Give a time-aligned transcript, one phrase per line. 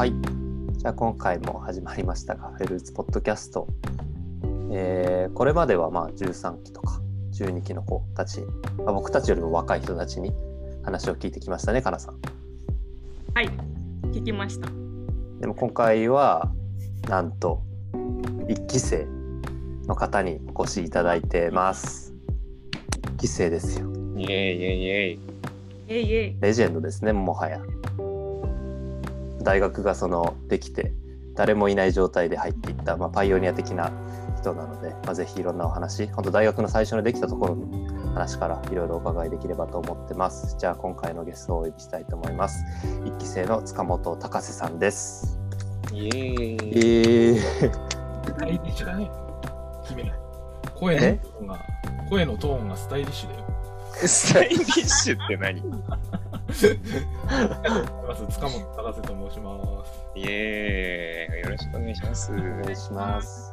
[0.00, 0.14] はい。
[0.78, 3.68] じゃあ今回も始まりましたが、フェルーツポッドキャスト。
[4.72, 7.02] えーこれまではまあ13期とか
[7.34, 8.40] 12期の子たち、
[8.78, 10.32] まあ、僕たちよりも若い人たちに
[10.84, 12.18] 話を聞いてきましたね、かなさん。
[13.34, 13.50] はい、
[14.04, 14.68] 聞きました。
[15.38, 16.50] でも今回は、
[17.06, 17.62] なんと、
[17.92, 19.06] 1期生
[19.86, 22.14] の方にお越しいただいてます。
[23.02, 23.86] 1期生ですよ。
[24.16, 25.20] イェイイェイイェイ。
[25.88, 26.36] えいえい。
[26.40, 27.60] レジェンドですね、もはや。
[29.42, 30.92] 大学がそのできて、
[31.34, 33.92] 誰もいない状態で入っていった、まあ、パイオニア的な
[34.38, 40.56] 人なので、まあ、ぜひいろんなお話、本当大学の最初のできたところの話からいろいろお伺いできればと思ってます。
[40.58, 42.64] じゃあ今回のゲストをお呼びしたいと思います。
[43.04, 45.38] 一期生の塚本隆瀬さんです。
[45.92, 46.58] イェイ。
[46.74, 49.10] えー、スタイリッシュだね。
[49.86, 50.12] 君。
[50.74, 51.58] 声のトーンが、
[52.08, 53.44] 声のトーンがスタイリッシュだよ。
[53.94, 55.62] スタイリッシュって何？
[56.52, 59.92] 塚本隆瀬と申します。
[60.16, 61.40] イェーイ。
[61.42, 62.32] よろしくお願いします。
[62.32, 63.52] お願いします。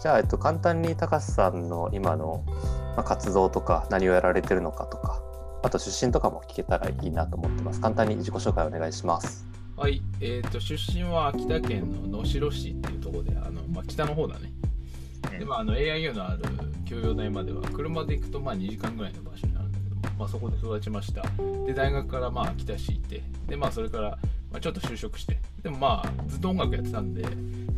[0.00, 2.44] じゃあ、えっと、簡単に高瀬さんの今の、
[2.96, 5.20] まあ、活動とか何をやられてるのかとか
[5.62, 14.52] あと出身とかも聞けたらいいなと思ってます簡単に自己紹介お願いしますはい、えっ、と、出身は秋田県の能代市っていうところで、あの、まあ、北の方だね。
[15.38, 16.42] で、まあ、あの、AIU のある
[16.84, 19.69] 教養大までは、車で行くと、まあ、2時間ぐらいの場所にある
[20.18, 21.22] まあ、そこで育ちました。
[21.66, 24.18] で、大学から、まあ、秋田市行って、で、まあ、それから、
[24.52, 27.24] ま、ちょっと就職して、でもまあ、ずっと音楽やってたんで、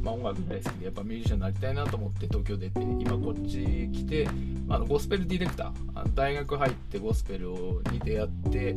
[0.02, 4.28] まあ、音楽大好きで、やっぱミュージシャンになりたいなと思って東京出て、今こっち来て、
[4.66, 7.48] まあ、のゴスペルディレクター、あの大学入ってゴスペル
[7.92, 8.74] に出会って、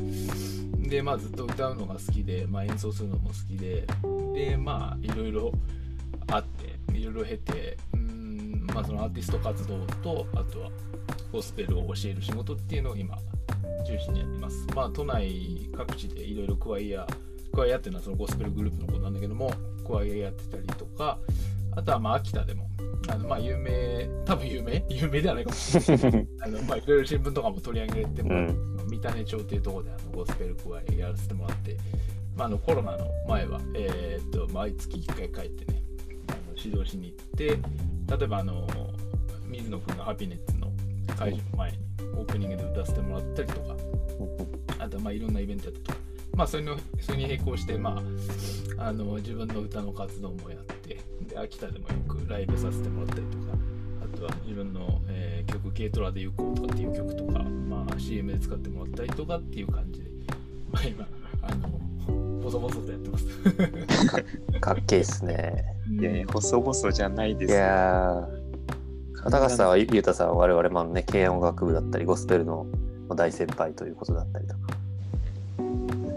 [0.90, 3.88] で、まあ、ずっと歌うのが好きで、まあ、演奏するのも好きで、
[4.34, 5.52] で、まあ、いろいろ
[6.28, 10.72] あって、いろいろ経て、うん、まあ、そのアーティスト活動と、あとは
[11.32, 13.18] ゴスペルを教える仕事っていうのを今、
[13.86, 14.68] 中心にやってます。
[14.76, 17.08] まあ、都内各地でいろいろクワイア、
[17.54, 19.52] クワイアっていうのはそのゴスペルグループのことなんだけども、
[19.86, 21.18] クワイアやってたりとか、
[21.76, 22.68] あとはまあ秋田でも、
[23.08, 24.84] あのまあ有名、多分有名？
[24.90, 26.28] 有名ではないかもしれない。
[26.42, 28.56] あのまあいろいろ新聞とかも取り上げてもらって、
[28.88, 31.78] 三種町っていうところであのゴスペルクワイやらせてもらって、
[32.36, 35.84] まあ、あのコロナの前は、えーっと毎月1回帰ってね、
[36.28, 37.46] あの指導しに行って、
[38.18, 38.68] 例えばあの
[39.48, 40.72] 水野君のハピネッツの
[41.16, 41.85] 会場の前に
[42.18, 43.76] オープニングで歌わせてもらったりとか、
[44.80, 45.98] あとまあいろんなイベントやったとか、
[46.36, 48.02] まあそれのそれに並行して、ま
[48.78, 53.44] あ、あの自分の歌の活動もやって、で秋田でもよくライブさせてもらったりとか、
[54.14, 60.10] あとは自分の、えー曲、軽トラで行こうとかっていう曲とか、まあ CM で使ってもらったりとかっていう感じで、
[60.72, 61.08] まあ今、
[61.42, 61.70] あの、
[62.42, 63.26] ボソボソとやってます。
[64.60, 65.64] かっけえっすね
[66.00, 67.54] いやいや、細々じゃないです。
[67.54, 72.68] やー高瀬さんはゆゆうたさんは我々もね軽音楽部だったりゴスペルの
[73.10, 74.60] 大先輩ということだったりとか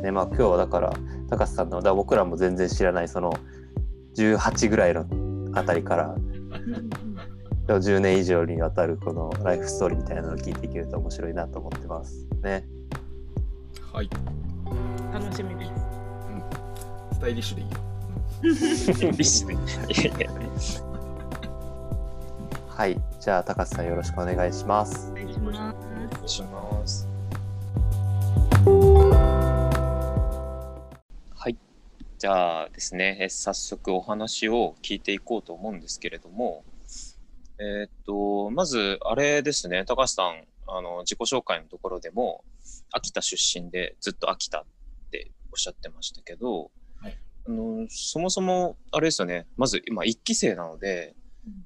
[0.03, 0.93] ねまあ今日はだから
[1.31, 3.33] 高瀬さんのだ僕らも全然知らないその
[4.17, 5.07] 18ぐらいの
[5.55, 6.17] あたりから
[7.67, 12.65] 10年以上にわたるこのライフストーリーみたいなのを聞いていけると面白いなと思ってますね。
[13.93, 14.09] はい。
[15.13, 15.73] 楽しみです。
[17.13, 18.55] スタイリッシュでいいよ。
[18.55, 19.55] スタイリッシュで。
[19.55, 20.88] いやいや、
[22.79, 25.15] はい、じゃあ高瀬さんよろしくお願いしますお。
[25.15, 25.53] 願いします。
[25.53, 27.09] お願いします。
[31.35, 31.57] はい。
[32.19, 36.63] じゃあですね、え早速お話を聞いていこうと思うんですけれども、
[37.59, 42.45] えーっと、まず、あれですね、高橋さん、あの、自己紹介のところでも、
[42.93, 44.65] 秋田出身でずっと秋田っ
[45.11, 46.71] ておっしゃってましたけど、
[47.03, 51.17] はいあのそもそも、あれですよね、まず今、1期生なので、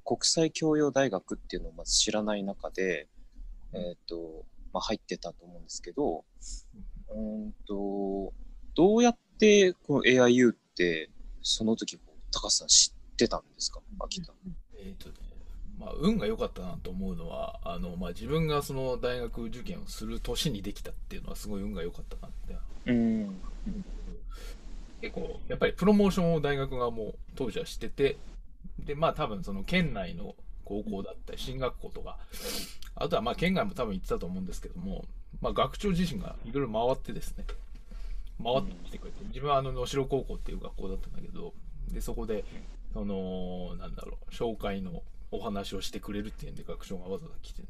[0.04, 3.08] 国際教養大学っていうのをまず知らない中で、
[3.72, 6.24] えーっと、まあ、入ってたと思うんですけど、
[7.10, 8.32] うーんと、
[8.74, 11.10] どうやってこの AIU って、
[11.42, 11.98] その時、
[12.30, 13.80] 高橋さん知ってたんですか？
[14.00, 14.32] 秋田。
[14.76, 15.14] えーとね
[15.78, 22.56] まあ、運が良かったなと思うのはあの、まあ、自分がその大学受験をする年にできたっていうのはすごい運が良かったなって。
[22.86, 23.40] うん。
[25.00, 28.16] 結構やっぱりプロモーションを大学がもう当時はしてて
[28.78, 32.18] でまあ多分その県内の高校だったり進学校とか
[32.94, 35.04] あとはまあ県外も多分行ってたと思うんですけども、
[35.40, 37.44] まあ、学長自身がいろいろ回ってですね
[38.42, 41.52] 回ってきてくれて自分はあの能代高校っていう学校だったんだけど
[41.92, 42.44] でそこで
[42.92, 47.68] そのなんだろう紹介のお話をしてくれるっていうんで学長がわざわざ来てね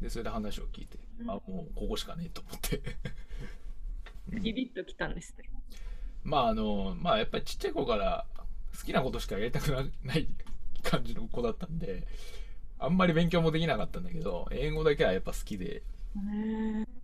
[0.00, 0.96] でそれで話を聞いて、
[1.26, 2.80] あもうここしかねえと思って
[4.28, 5.44] ビビッときたんですね。
[6.24, 8.24] まああのまあやっぱりちっちゃい子から
[8.76, 9.70] 好きなことしかやりたく
[10.04, 10.28] ない
[10.82, 12.06] 感じの子だったんで
[12.78, 15.82] あんまり勉強もできなかったんだけど英語だけはやっぱ好きで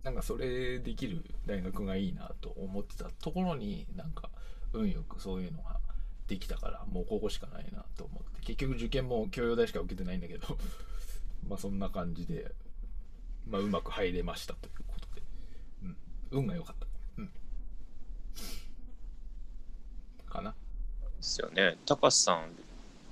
[0.03, 4.29] なんかそれできる大学がいいなと思ってたところになんか
[4.73, 5.79] 運よくそういうのが
[6.27, 10.57] できたからもうここしかないなと思って結局受験も教養大しか受けてないんだけど
[11.47, 12.53] まあそんな感じで、
[13.47, 15.21] まあ、うまく入れましたということで、
[15.83, 15.97] うん、
[16.31, 16.87] 運が良かった、
[17.17, 17.31] うん、
[20.25, 20.55] かな。
[21.17, 21.77] ですよね。
[21.85, 22.41] 高橋さん、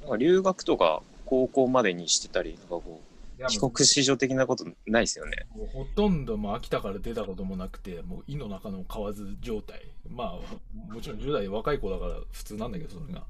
[0.01, 5.45] なんか留学とか高校までにしてたり、なんかこう、帰国子女的なことないですよね。
[5.55, 9.81] もうほとんどもう秋田から出たこともなくて、もう胃の中の蛙状態。
[10.09, 13.25] まあ、もちろん10代で若い子だから普通なんだけど、それが。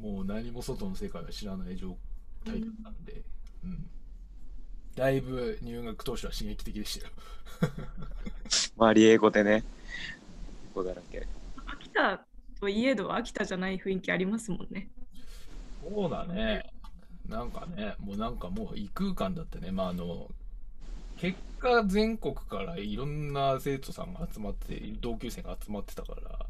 [0.00, 1.96] もう何も外の世界は知らない状
[2.44, 3.22] 態だったんで、
[3.64, 3.86] うん。
[4.96, 7.12] だいぶ入学当初は刺激的でしたよ。
[8.78, 9.62] 周り英語でね。
[10.70, 11.26] 英語だらけ。
[11.66, 12.27] 秋田
[12.60, 14.88] といえど秋田じゃない雰囲気ありますもんね。
[15.82, 16.70] そうだね。
[17.28, 20.28] なんかね、もうなんかもう異空間だってね、まああの、
[21.18, 26.46] 結果全国からいろんな生徒さんが集まって、同級生が集まってたから、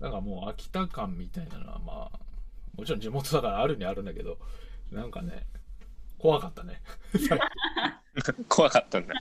[0.00, 2.18] なんかもう秋田感みたいなのはまあ、
[2.76, 4.38] もちろん地元だからあるにあるんだけど、
[4.90, 5.46] なんかね、
[6.18, 6.80] 怖かったね。
[8.48, 9.14] 怖かったんだ。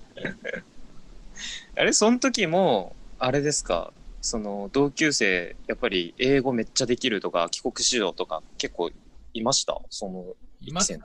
[1.75, 8.92] あれ、その時も、あれですか、その同級生、やっぱり英語めっちゃできるとか、帰国子女とか結構
[9.33, 9.80] いました？
[9.89, 10.25] その、
[10.62, 11.04] いましたね。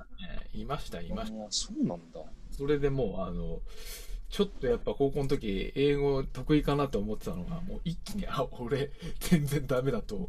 [0.52, 1.46] いました、いました。
[1.50, 2.20] そうなんだ。
[2.50, 3.60] それでもう、あの、
[4.30, 8.90] ちょっとやっぱ高校の時、英語得意かなと思ってたのが、もう一気に、あ、俺、
[9.20, 10.26] 全然ダメだと。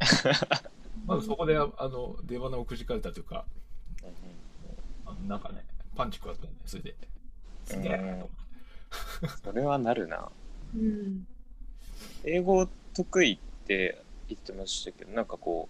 [1.06, 3.46] まずそこで、あの、出花をくじかれたというか、
[5.04, 5.64] あのなんかね、
[5.96, 6.96] パンチ食らったんで、それで。
[7.64, 8.24] すげえ
[9.44, 10.30] それはなるな。
[10.74, 11.26] うん。
[12.26, 15.68] 英語得意って言ってましたけど、なんかこ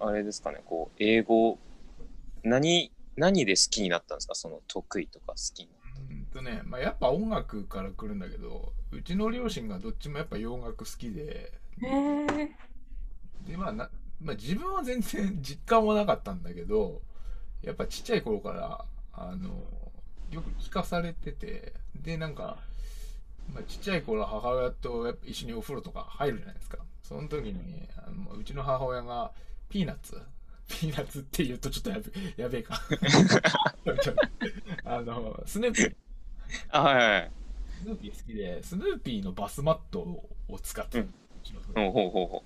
[0.00, 1.58] う、あれですかね、こう、英語、
[2.42, 4.34] 何、何で好きになったんですか？
[4.34, 5.78] その得意とか好きになっ
[6.10, 11.52] うんとね、まあ、やっぱ音楽から来るんだけど、うちの両親がどっちもやっぱ洋楽好きで。
[13.46, 13.90] で、まあな、
[14.20, 17.02] まあ、自分は全然実感はなかったんだけど、
[17.62, 19.50] やっぱちっちゃい頃から、あの、
[20.30, 22.56] よく聞かされてて、で、なんか、
[23.52, 26.78] まあ、ちっちゃい頃母親と一緒にお風呂とか入るじゃないですか。
[27.02, 29.32] その時に、あのうちの母親が
[29.68, 30.20] ピーナッツ、
[30.68, 32.80] ピーナッツって言うとちょっとやべやべえか。
[34.84, 35.94] あの、スヌーピー、
[36.70, 37.30] たあ、はいはいはい。
[37.82, 40.28] スヌーピー好きで、スヌーピーのバスマットを
[40.62, 42.42] 使ってる、うんうちのほうほうほうほ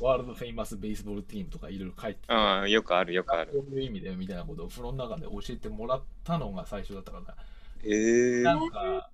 [0.00, 0.04] う。
[0.04, 3.52] ワールドフェイマスベースボールチームとかいろいろ書いててああ、よくあるよくある。
[3.52, 7.36] そういう意味でみたいなことを風呂の中で教えてもらったのが最初だったから、
[7.84, 9.10] ええなんか、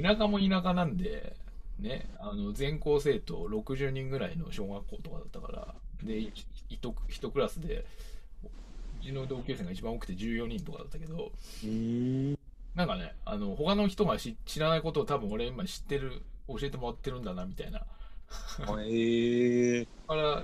[0.00, 1.36] 田舎も田舎なんで、
[1.78, 6.32] ね、あの全校生徒60人ぐらいの小学校とかだったから、で、い
[6.68, 7.84] 一一クラスで、
[9.00, 11.32] うちの同級生が一番多くて14人とかだったけど、
[12.74, 17.84] なんかね、あの他の人が知知らないことを多分俺今知ってる、教えてもらってるんだなみたいな。
[18.86, 20.42] ええだから、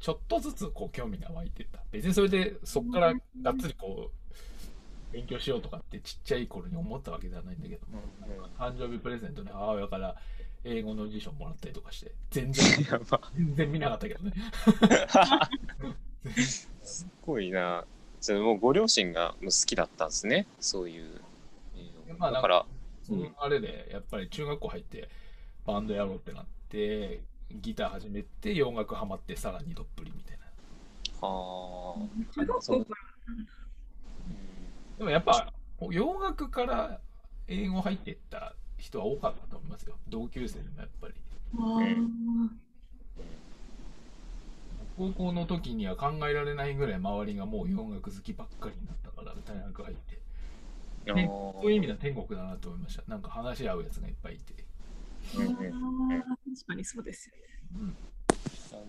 [0.00, 1.78] ちょっとずつこう興味が湧いてた。
[1.90, 4.32] 別にそれでそっからがっつりこう、
[5.12, 7.82] 勉強しようとかってちっちゃい頃に思ったわけではないんだけど、
[8.58, 10.16] 誕生日プレゼントで母親から
[10.64, 13.20] 英語の辞書もらったりとかして、全然、 やば。
[13.34, 14.32] 全然見なかったけどね。
[16.82, 17.84] すごいな。
[18.20, 20.46] じゃあもうご両親がもう好きだったんですね。
[20.60, 21.20] そういう。
[21.74, 22.66] えーまあだから、
[23.02, 25.08] そのあれで、やっぱり中学校入って
[25.66, 30.44] バンドやろうってなって、ギター始めて洋楽ハマってさらにどっぷりみたいな。
[31.26, 32.00] はあ。
[32.34, 33.12] 中学校から
[35.02, 35.52] でもやっぱ
[35.90, 37.00] 洋楽から
[37.48, 39.96] 英語入っていった人は多かったと思いますよ。
[40.08, 41.14] 同級生でもやっぱり。
[44.96, 50.20] 高校の時には考えられないぐらい周りがもう洋楽好きばっかりになったから、大学入って。
[51.10, 53.02] あねーそういう意味では天国だなと思いました。
[53.08, 54.64] なんか話し合うやつがいっぱいいて。
[55.36, 55.56] 確
[56.66, 57.42] かにそうですよね。
[57.74, 57.96] うん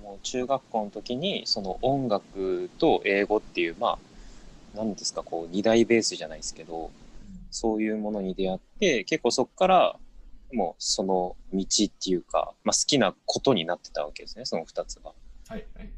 [0.01, 4.12] もう中学校の時にその音楽と英語っていうまあ
[4.73, 6.91] 何ですかこう二大ベースじゃないですけど
[7.51, 9.99] そういうものに出会って結構そこから
[10.51, 15.11] もうその道っていうか、まあ、好きなことになってたわけですねその2つが。
[15.47, 15.89] はいはい。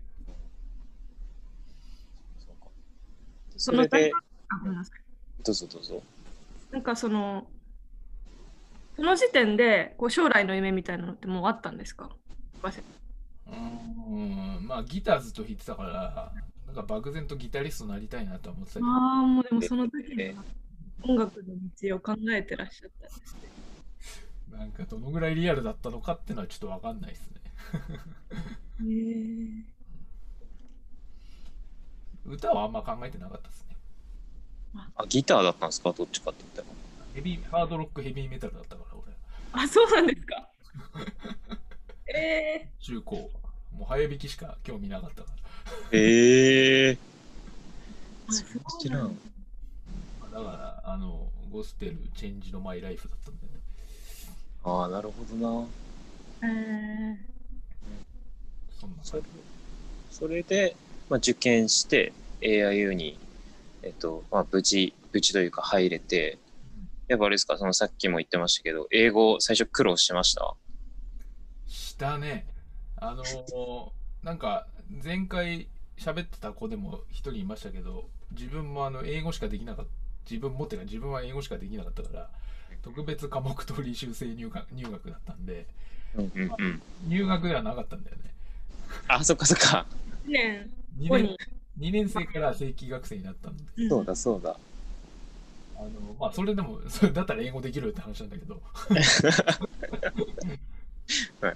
[3.58, 4.12] それで
[5.44, 6.03] どうぞどうぞ。
[6.72, 7.48] なんかその、
[8.98, 12.10] その時点でこう将来の夢みたいなのってもうあったんですか？
[12.63, 16.34] うーん、まあギターずっと弾いてたから、
[16.75, 20.36] なんか漠然とギタリストになりたいなとは思ってたけど、ああ、もうでもその時に
[21.03, 23.41] 音楽の道を考えてらっしゃったんですね。
[24.51, 27.41] なんかどのぐらいリアルだったのかっていうのはちょっとわかんないですね。
[28.84, 28.86] へ
[29.62, 29.63] え。
[32.25, 33.75] 歌はあんま考えてなかったですね。
[34.98, 35.94] あギターだったんですか？
[35.94, 36.67] どっちかって言ったら。
[37.13, 39.13] ヘビー、ハードロックヘビーメタルだったから俺、
[39.53, 40.50] あ、そうなんですか。
[42.13, 42.17] え
[42.65, 43.32] え中高。
[43.72, 45.44] もう早引きしか興味なかったから。
[45.91, 46.98] ええ
[48.27, 49.15] あそれは知らん。
[50.22, 53.60] だから、あの、ゴスペル、チェンジのマイライフだったんだよね。
[54.63, 55.67] ああ、なるほどな。
[56.48, 57.17] え
[58.79, 59.24] そんなそれ
[60.12, 60.75] それで、
[61.10, 63.17] まあ、受験して AIU に、
[63.84, 66.38] えっとまあ、無事無事というか入れて
[67.07, 70.53] やっぱあれですかそのさっきも言ってましたけど英語最初苦労しました？
[71.67, 72.45] したね。
[72.98, 73.89] あのー
[74.25, 74.65] なんか、
[75.04, 79.92] 前回喋ってた子でも一人いましたけど、自分もあの、英語しかできなかった。
[80.30, 82.30] 自分もってか、自分は英語しかできなかったから、
[82.82, 85.68] 特別科目と履修生入学入学だったんで、
[86.15, 86.82] うんうんうん。
[87.08, 88.24] 入学ではなかったんだよね。
[89.08, 89.86] あそっかそっか。
[90.27, 90.70] ー、年。
[91.00, 91.25] 2後年。
[91.25, 91.38] に。
[91.77, 93.89] 2年生から正規学生になったんで、うん。
[93.89, 94.58] そうだそうだ。
[95.77, 95.89] あの、
[96.20, 98.62] まあ、それでも、そ れだったら英語できるよって話なんだけど、
[101.42, 101.56] はい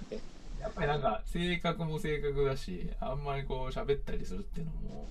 [0.60, 5.08] やっぱりなんか、性格も性格だし、あんまりこう、喋ったりするっていうのも、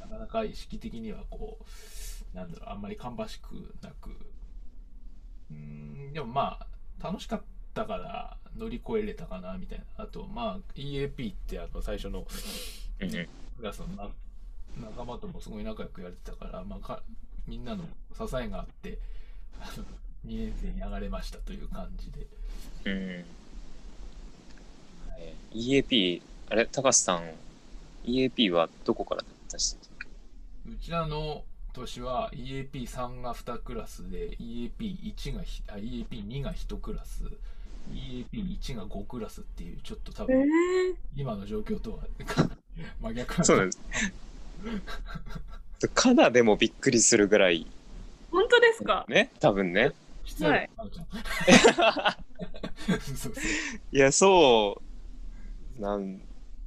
[0.00, 4.10] なかなか意識的にはこう、なんだろう、あんまり芳しくなく、
[5.50, 6.66] うーん、でもまあ、
[7.02, 10.04] 楽しかったから乗り越えれたかな、みたいな。
[10.04, 12.26] あと、まあ、EAP ってあの、最初の
[13.56, 14.10] クラスのな
[14.76, 17.02] 仲間ともすごい仲良くやれてたから、まあ、か
[17.46, 17.84] みんなの
[18.16, 18.98] 支えがあって、
[19.60, 19.84] あの
[20.26, 22.26] 2年生に上がれましたという感じで。
[22.84, 23.43] うんはい
[25.54, 27.30] EAP あれ高橋さん
[28.04, 29.76] EAP はどこからだったし
[30.66, 37.24] うちらの年は EAP3 が2クラスで EAP1 がひあ EAP2 が1クラス
[37.92, 40.46] EAP1 が5クラスっていうちょっと多え分ー、
[41.16, 41.98] 今の状況とは
[43.00, 43.44] 真逆な。
[43.44, 43.78] そうなんです。
[45.94, 47.66] かなでもびっくりするぐらい。
[48.30, 49.04] 本当ですか？
[49.08, 49.92] ね多分ね。
[50.24, 50.70] 失礼はい。
[53.92, 54.83] いやそう
[55.78, 56.20] なん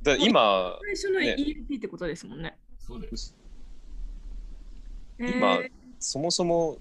[0.03, 1.35] だ今最初のね。
[1.37, 2.57] ELP ってことですもんね。
[2.79, 3.11] そうだよ
[5.19, 6.77] 今えーそもそも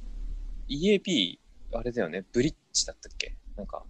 [0.68, 1.38] EAP
[1.72, 2.24] あれだよね。
[2.32, 3.34] ブリッジだったっけ？
[3.56, 3.82] なんか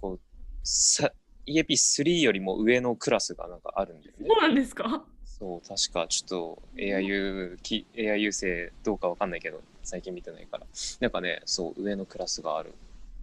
[0.00, 0.20] こう
[0.62, 1.12] さ
[1.46, 4.26] EAP3 よりも上のクラスがなんかあるんだよね。
[4.28, 5.04] そうなんですか？
[5.24, 6.06] そう確か。
[6.08, 10.66] ちょっと AIU き AIU 生どうかわかんないけど最近見てないから。
[11.00, 12.74] なんかねそう上のクラスがある。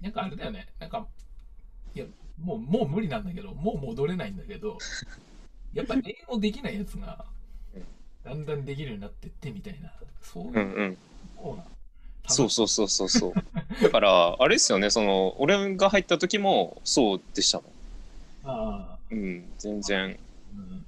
[0.02, 0.68] なんかあれだよね。
[0.80, 1.08] なんか
[1.96, 2.06] いや
[2.42, 4.78] もうもう無理なんだけどもう戻れないんだけど
[5.74, 7.26] やっぱ英語できないやつが
[7.74, 7.86] うん
[8.24, 10.98] だんだんできるようになってってみたいなそういううんうん。
[12.28, 13.84] そうそうそうそうそう。
[13.84, 17.72] だからあれですよねその俺が入った時もそうでしたもん。
[18.44, 20.18] ああうん全然、
[20.56, 20.86] うん。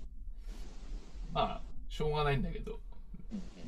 [1.33, 2.79] まあ、しょうがないんだけど、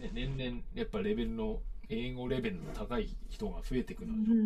[0.01, 1.59] ね、年々やっぱレベルの、
[1.89, 4.39] 英語レベルの高い人が増えてくるうんのうん。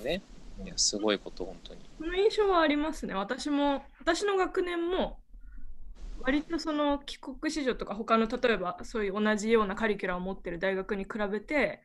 [0.00, 0.22] うんね
[0.64, 3.14] いやすごいこと本当にその印象はありますね。
[3.14, 5.18] 私も、私の学年も、
[6.20, 11.80] 割とその帰国子女とか他の例えばそういう同じようなカリキュラムを持ってる大学に比べて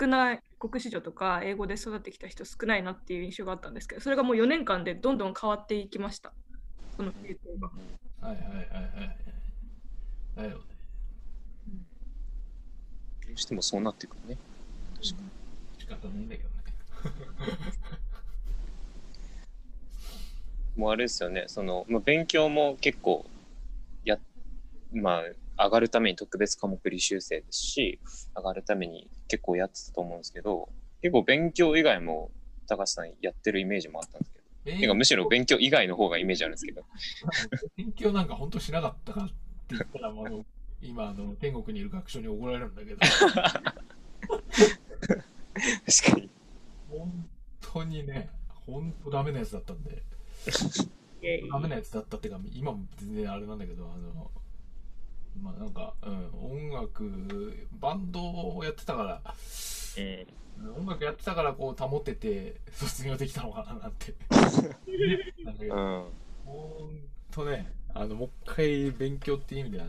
[0.00, 6.32] 少ない帰国子女とか英語で育ってきた人少ないなっていう印象があったんですけどそれがもう4年間でどんどん変わっていきました。
[6.96, 7.68] その傾向が。
[8.26, 9.16] はいはいはいはいはい。
[10.36, 10.64] だよね。
[13.28, 14.38] どうしてもそうなってくるね
[14.96, 15.22] 確か
[15.78, 16.57] 仕方ないんだけどね。
[20.76, 21.44] もうあれですよね。
[21.48, 23.26] その、まあ、勉強も結構
[24.04, 24.18] や
[24.92, 25.22] ま
[25.56, 28.00] あ上がるために特別科目履修生ですし
[28.36, 30.68] 上がるために結構やってたと思うんですけど
[31.02, 32.30] 結構勉強以外も
[32.68, 36.84] 高橋さんやってるイメージもあったんですけど、えてかむしろ勉強以外の方がイメージあるんですけど。
[37.76, 39.34] 勉強なんか本当しなかったかって
[39.70, 40.44] 言ったら、もうあの
[40.82, 43.20] 今あの、天国にいる学所に怒られるんだけど、確
[46.10, 46.30] かに
[46.88, 47.28] 本
[47.60, 48.30] 当にね、
[48.66, 50.02] 本当ダメなやつだったんで、
[51.50, 54.30] ダメなやつだったっていうか、今も全然あれなんだけど、あの、
[55.42, 59.34] まあなんか、うん、音楽、バンドをやってたから、
[59.98, 60.26] うん
[60.76, 64.14] 音楽やってたからこう保ってて卒業できたのかななんて。
[65.44, 66.04] なんだけどうん。
[66.44, 66.98] ほん
[67.30, 69.86] とね、あの、もう一回勉強っていう意味では、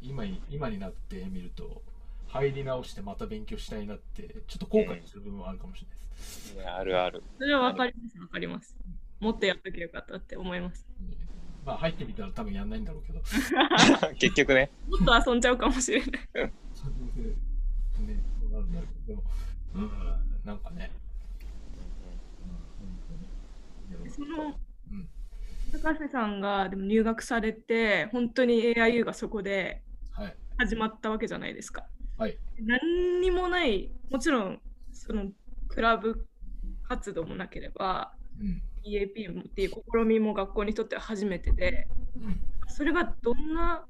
[0.00, 1.82] 今に今になってみると、
[2.28, 6.54] 入り直してまた勉強したいなって、ちょっと後悔する部分はあるかもしれないです。
[6.54, 8.76] いやあるあるそれはわかります、わかります。
[9.20, 10.86] もっとやっとけばよかったって思います。
[11.64, 13.20] まあ入ってみたら多分やんないんだろうけど。
[14.18, 16.10] 結局ねもっと遊んじゃうかもしれない。
[16.10, 16.20] ね、
[16.74, 16.92] そう
[18.52, 19.22] なるんだけど、
[19.74, 19.90] うん、
[20.44, 20.90] なんかね、
[24.08, 24.58] その
[24.90, 25.08] うん
[25.72, 29.82] 高橋さんがでも入学されて、本当に AIU がそこで
[30.12, 30.36] はい。
[30.56, 31.82] 始まったわけじゃないですか。
[31.82, 31.90] はい。
[32.60, 34.60] 何にもない、もちろん
[34.92, 35.30] その
[35.68, 36.26] クラブ
[36.88, 38.62] 活動もなければ、うん。
[38.84, 43.84] EAP っていう試みも学校にとっては初めてで、うんそれがどんな、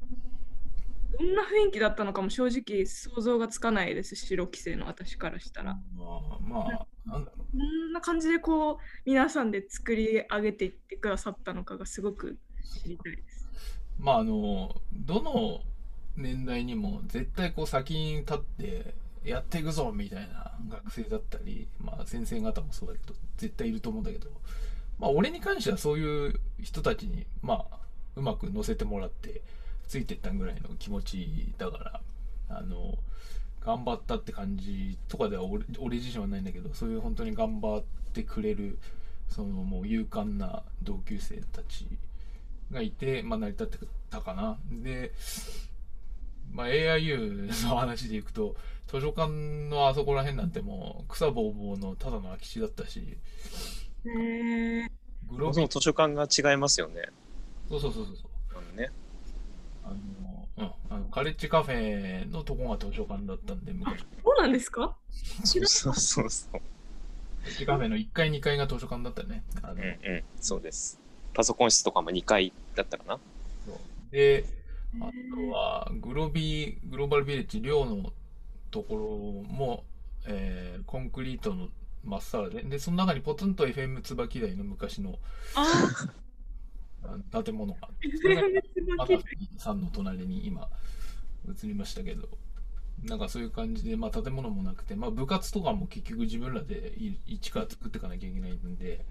[1.19, 5.75] どんな雰囲気だったのかも正直想像がつかないです、白規制の私からしたら。
[5.75, 12.39] まあ、まあ、なんだろこんな感じでこう、皆さんで作り上げていってくださったのかがすごく
[12.83, 13.49] 知りたいです。
[13.99, 14.03] う。
[14.03, 15.61] まあ、あの、どの
[16.19, 18.95] 年代にも絶対こう先に立って
[19.25, 24.29] やっていくぞみたいな学生だったり、まあ、先生方もそうだけど、絶対いると思うんだけど、
[24.99, 27.79] まあ、俺に関してはそういう人たちに、まあ、
[28.17, 29.43] うまく乗せてもらって、
[29.87, 32.01] ついてったぐらいの気持ちだから、
[32.51, 32.99] あの、
[33.65, 38.79] 頑張ったって感じとかでは俺俺自身はないんだけど、そういう本当に頑張ってくれる、
[39.29, 41.87] そのもう勇敢な同級生たち
[42.73, 43.79] がいて、まあ、成り立って
[44.11, 44.59] たかな。
[44.71, 45.13] で、
[46.53, 49.29] まあ、AIU の話でいくと、図書館
[49.69, 53.19] のあそこら辺なんてもう草ぼうぼうのただの空き地だったし、
[54.05, 54.89] へー
[55.31, 57.03] グローの図書館が違いますよね。
[57.69, 58.31] そうそうそうそうそう。
[58.53, 58.91] あのね。
[59.85, 64.01] あの、うん、あのカレッジカフェのとこが図書館だったんで、昔。
[64.01, 64.07] そ
[64.39, 64.97] うなんですか？
[65.45, 66.53] そうそうそうそう。
[66.53, 66.59] カ
[67.47, 69.45] レッジカフェの1階、2階が図書館だったね。
[69.63, 70.99] あのうんうん、そうです。
[71.35, 73.19] パソコン室とかも2階だったかな。
[73.67, 73.77] そう
[74.11, 74.47] で、
[75.01, 78.13] あとは、グロビー、グローバルビレッジ、寮の
[78.71, 79.09] ところ
[79.53, 79.85] も、
[80.27, 81.69] えーコンクリートの
[82.05, 85.19] まっさらで、で、その中にポツンと FM 椿台の昔の
[87.45, 88.43] 建物があっあ、て、それが
[89.57, 90.69] さんの隣に今
[91.49, 92.29] 移りましたけど、
[93.05, 99.05] なんかそういう感じで、まあ建物もなくて、まあ部活とかも結局自分らでい一から作っていかなきゃいけないんで、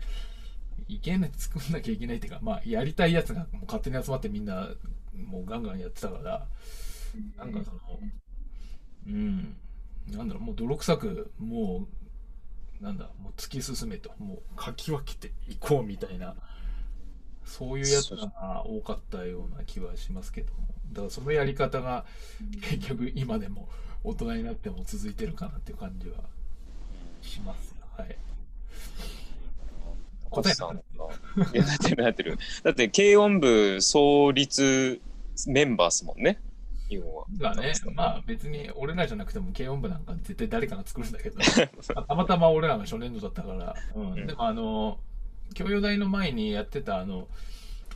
[0.87, 4.69] いけない、作んなきゃいけないっていうか、まあやりたいやつがもう勝手に集まってみんな
[5.25, 6.47] もうガンガンやってたから、
[7.37, 7.79] なんかその、
[9.07, 9.57] うん、
[10.11, 11.87] なんだろう、もう泥臭く、も
[12.81, 16.35] う、なんだ、もう突き進めと、もうかき分けていこうみたいな、
[17.45, 20.51] そういうやつが多かったような気はしますけど、
[20.91, 22.05] だからそのやり方が
[22.61, 23.67] 結局今でも
[24.03, 26.15] 大人になっても続いてるかなっていう感じは
[27.21, 27.75] します。
[27.97, 28.15] はい。
[30.29, 30.75] 答えさん。
[30.75, 32.37] いや、なってるなってる。
[32.63, 35.01] だって、軽音部創立
[35.47, 36.39] メンバーっすもんね。
[36.89, 37.25] 要は。
[37.37, 41.37] がね、まあ別に俺らじゃなくても軽音部なんか絶対誰かが作るんだけど、
[41.95, 44.13] まあたまたま俺らが初年度だったから、うん。
[44.13, 44.27] うん。
[44.27, 44.99] でもあの、
[45.53, 47.27] 教養大の前にやってたあの、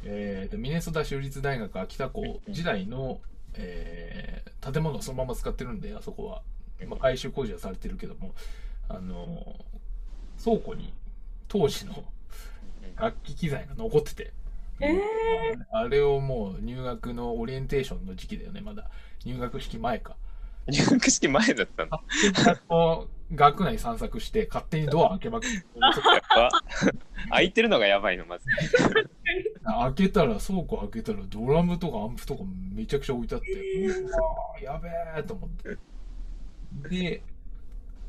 [0.03, 3.21] えーと、ミネソタ州立大学秋田校時代の、
[3.53, 6.43] えー建物をそのまま使ってるんで、あそこは。
[6.87, 8.33] まあ、改修工事はされてるけども、
[8.87, 9.55] あの、
[10.43, 10.93] 倉庫に
[11.47, 12.03] 当時の
[12.95, 14.33] 楽器機材が残ってて、
[14.81, 18.89] えーあれをもう入学のオリエンテーションの時期だよね、まだ。
[19.25, 20.15] 入学式前か。
[20.67, 22.01] 入学式前だったの？
[22.43, 25.61] 学校学内散策して勝手にドア開けまくってやっ
[26.29, 26.49] ぱ
[27.29, 28.45] 空いてるのがやばいの、まず。
[29.63, 35.77] 開けたら倉庫開けたらドラムとかアンプとかめちゃくちゃ置いてあってうわーやべえと思って
[36.89, 37.23] で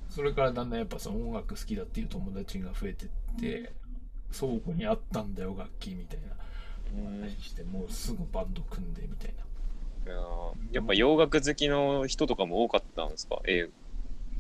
[0.09, 3.09] それからだんだんやっぱその音楽好きだっていう友達が増えてっ
[3.39, 3.73] て
[4.37, 6.35] 倉庫にあったんだよ楽器みたいな
[7.21, 9.35] 話してもうすぐバンド組んでみたい
[10.07, 13.69] ないやーやっぱ洋楽好きの人とかも多かったんですか ?A-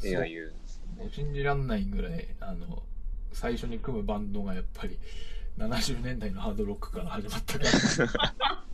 [0.02, 0.50] AIU。
[0.98, 2.82] もう信じらんないぐらいあの
[3.32, 4.98] 最初に組むバンドがやっぱり
[5.58, 7.70] 70年代のハードロックから始まったから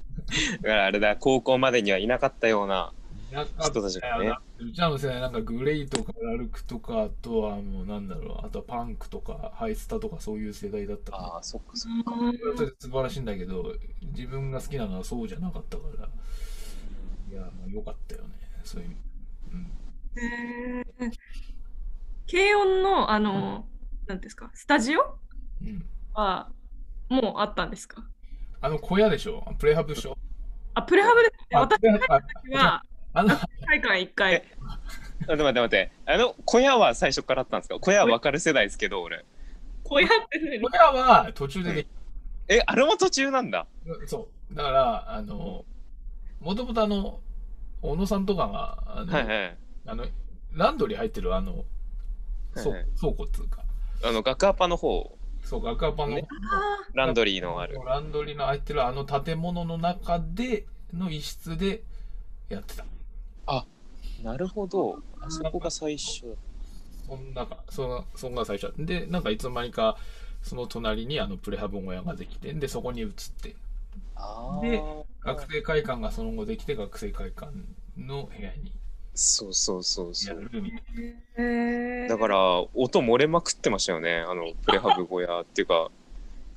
[0.63, 2.93] だからあれだ、高校までにはいなかったような。
[3.31, 4.33] 人たちがね。
[4.59, 5.41] うちらの世代なんか。
[5.41, 6.13] グレイとか。
[6.23, 8.47] ラルクとかあとはもうなんだろう。
[8.47, 9.53] あとはパンクとか。
[9.55, 12.13] ハイスタとかそういう世代だったからああ、そっかそっか。
[12.79, 16.09] 素晴らしいんだけど自分が好きなのはそうじゃなかったから。
[17.31, 18.29] いやもうよかったよね。
[18.65, 18.97] そういう意味、
[19.53, 19.71] うん、
[20.81, 21.13] えー。
[22.31, 23.67] 軽音の、あの、
[24.07, 25.19] なんですか、スタジオ？
[25.63, 26.51] うん、は
[27.09, 28.05] もうあったんですか？
[28.61, 29.45] あの小屋でしょ？
[29.59, 30.17] プレハブでしょ？
[30.75, 31.59] あ、プレハブですね。
[31.59, 32.83] あ私は、
[33.19, 34.45] あの大会1回。
[35.27, 35.91] 待って待って待って。
[36.07, 37.79] あの、小屋は最初からあったんですか？
[37.81, 39.25] 小屋は分かる世代ですけど、俺。
[39.83, 41.89] こうやってね、小屋は途中ででき
[42.47, 43.67] え、あれも途中なんだ。
[44.07, 45.65] そうだからあの
[46.41, 47.21] もともとあの
[47.83, 49.57] 小野さんとかがあの、はいはい。
[49.87, 50.07] あの
[50.53, 51.65] ランドリー入ってるあの
[52.55, 53.65] そうはいはい倉庫っつうか
[54.05, 57.81] あの、学アパの方、そう学アパの、ねあランドリーのある。
[57.85, 61.83] ランドリーの入ってるあの建物の中での一室で
[62.49, 62.85] やってた
[64.23, 65.01] なるほど。
[65.21, 66.37] あそこが最初。
[67.07, 69.97] そんなかそのそんな最初でなんかいつの間にか
[70.43, 73.09] その隣にあのプレハブ小屋ができてでそこに移っ
[73.41, 73.57] て
[74.15, 75.03] あであ。
[75.25, 77.51] 学生会館がその後できて学生会館
[77.97, 78.73] の部屋に
[79.21, 82.09] そうそうそうそやう。
[82.09, 84.25] だから、音漏れまくってましたよね。
[84.29, 85.89] あの、プレハブ小屋っていうか、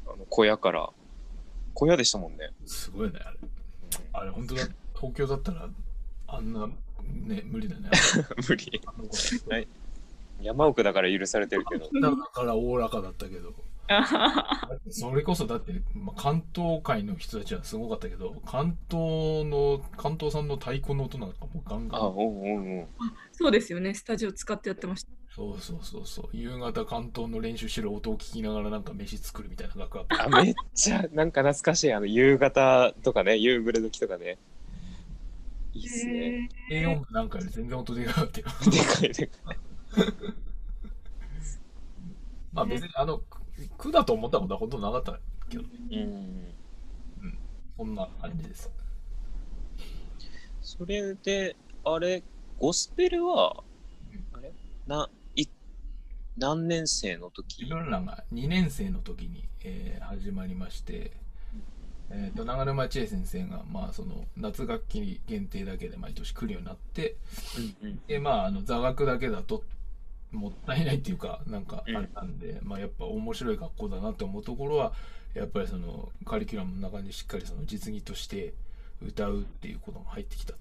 [0.05, 0.91] ああの小屋から
[1.73, 3.37] 小屋でしたもんね、すごいね、あれ。
[4.13, 5.69] あれ、本当だ、東京だったら、
[6.27, 6.69] あんな、
[7.11, 7.89] ね、無理だね。
[8.47, 8.81] 無理。
[9.49, 9.67] はい。
[10.41, 11.89] 山奥だから許されてるけど。
[12.01, 13.53] だからおおらかだったけど、
[14.89, 22.01] それこそだって、まあ、関東界の人たちはすごかったけど、関東の、関東産の太鼓の音なんかもうガンガン。
[22.01, 22.81] あうんうんう。
[22.83, 22.87] ん
[23.31, 25.11] そうですよね、スタジオ使ってやってました。
[25.33, 26.29] そうそうそうそう。
[26.33, 31.93] 夕方関東の練習してる音を聞きながらなんか飯作るみたいな学校あめっちゃなんか懐かしい。
[31.93, 34.37] あの夕方とかね夕暮れ時とかね
[35.73, 38.47] いいっすね、軽音部なんかより全然音でかかったよ。
[38.69, 39.57] でかいでかい
[42.53, 43.25] まあ別にあの、く
[43.77, 46.53] 苦だと思ったことはほとんどなかったけど、うん。
[47.77, 48.69] そんな感じです。
[50.61, 52.23] それであれ
[52.59, 53.63] ゴスペルは
[54.33, 54.51] あれ？
[54.87, 55.45] ない
[56.37, 57.63] 何年生の時？
[57.63, 61.13] 自分らが2年生の時に、えー始まりまして、
[62.13, 67.15] えー、と長沼千恵先生が、まあ、その夏学期限定だけで毎年来るようになって
[67.81, 68.01] うんうん。
[68.07, 69.63] で、まあ、あの座学だけだと
[70.31, 74.93] もったいないっていうかなんかあれなんで、まあ、やっぱ面白い学校だなって思うところは
[75.33, 78.53] やっぱりそのカリキュラムの中にしっかりその実技として
[79.01, 80.53] 歌うっていうことが入ってきた。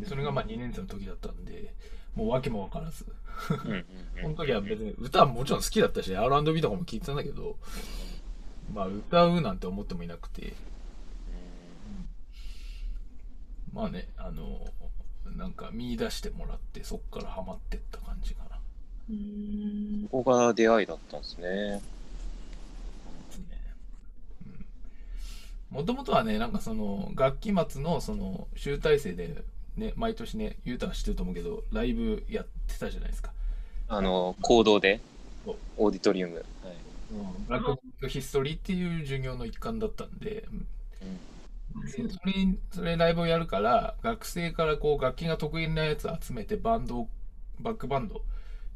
[0.00, 1.72] でそれがまあ2年生の時だったんで
[2.14, 3.06] もう訳も分からず。
[3.50, 3.84] うんうん
[4.20, 7.56] その時は別に歌はもちろん好きだったし R&B とかも聴いてたんだけど
[8.72, 10.54] まあ歌うなんて思ってもいなくて。
[13.72, 14.66] まあねあの
[15.36, 18.58] なんか見出してもらってそっからハマってった感じかな。
[19.10, 20.08] うーん。
[20.08, 21.44] ここが出会いだったんですね。
[21.46, 21.80] で
[23.30, 23.44] すね。
[25.70, 29.44] もともとはねなんかその学期末のその集大成で
[29.76, 33.32] ね毎年ねゆうたは知ってると思うけどライブやってたじゃないですか。
[33.88, 35.00] あの行動で
[35.76, 36.44] オーディトリウム、はい
[37.10, 40.46] ブラックボックヒストリーっていう授業の一環だったんで、
[41.84, 42.32] でそれ
[42.72, 47.08] それライブをやるから学生からこう楽器が得意なやつ集めてバンドを
[47.60, 48.22] バックバンド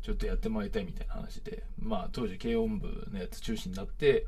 [0.02, 1.64] ちょっとやってもらいたいみたいな話で。
[1.78, 4.26] まあ当時軽音部のやつ中心になって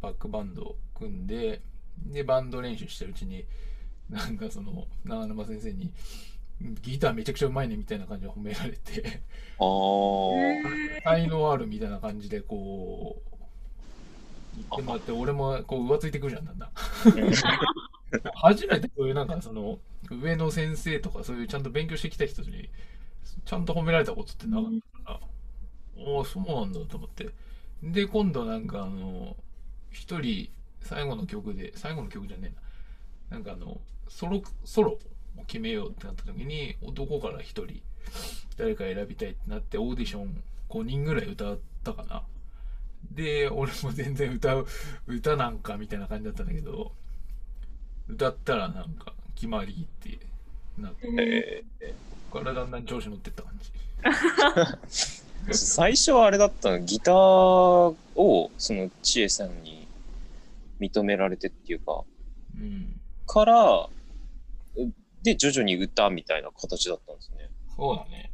[0.00, 1.60] バックバンドを組んで
[2.06, 3.44] でバンド練習してるうちに
[4.10, 5.92] なんかその長沼先生に
[6.82, 9.22] ギターめちゃくちゃうまいねみたいな感じで褒められて。
[9.58, 11.02] あー。
[11.04, 13.33] 才能あるみたいな感じでこう
[14.56, 16.70] 言ってもらって俺もこう浮ついてくるじゃんだんだん。
[18.36, 19.78] 初めてそういうなんかその
[20.10, 22.68] 上の先生とかそういうちゃんと勉強してきた人に
[23.44, 24.72] ちゃんと褒められたことってなかっ
[25.06, 25.20] たか
[25.98, 27.30] ら、おおそうなんだと思って。
[27.82, 29.36] で今度なんかあの
[29.90, 30.48] 一人
[30.80, 32.52] 最後の曲で最後の曲じゃね
[33.30, 33.38] えな。
[33.38, 34.98] なんかあのソロソロ
[35.36, 37.80] を決めようってなった時に男から一人
[38.56, 42.22] 誰か選びたいってなってオーディション5人ぐらい歌ったかな
[43.12, 44.66] で俺も全然歌う
[45.06, 46.92] 歌なんかみたいな感じだったんだけど
[48.08, 50.18] 歌ったらなんか決まりって
[50.78, 51.94] なってえ
[52.30, 53.70] ここからだんだん調子乗ってった感じ。
[55.46, 59.86] ー 最初はあれだったのギターをその千恵さんに
[60.80, 62.04] 認められてっていうか
[62.56, 63.00] うん。
[63.26, 63.88] から
[65.22, 67.50] で徐々に歌みたいな形だったんですね。
[67.76, 68.30] そうだね。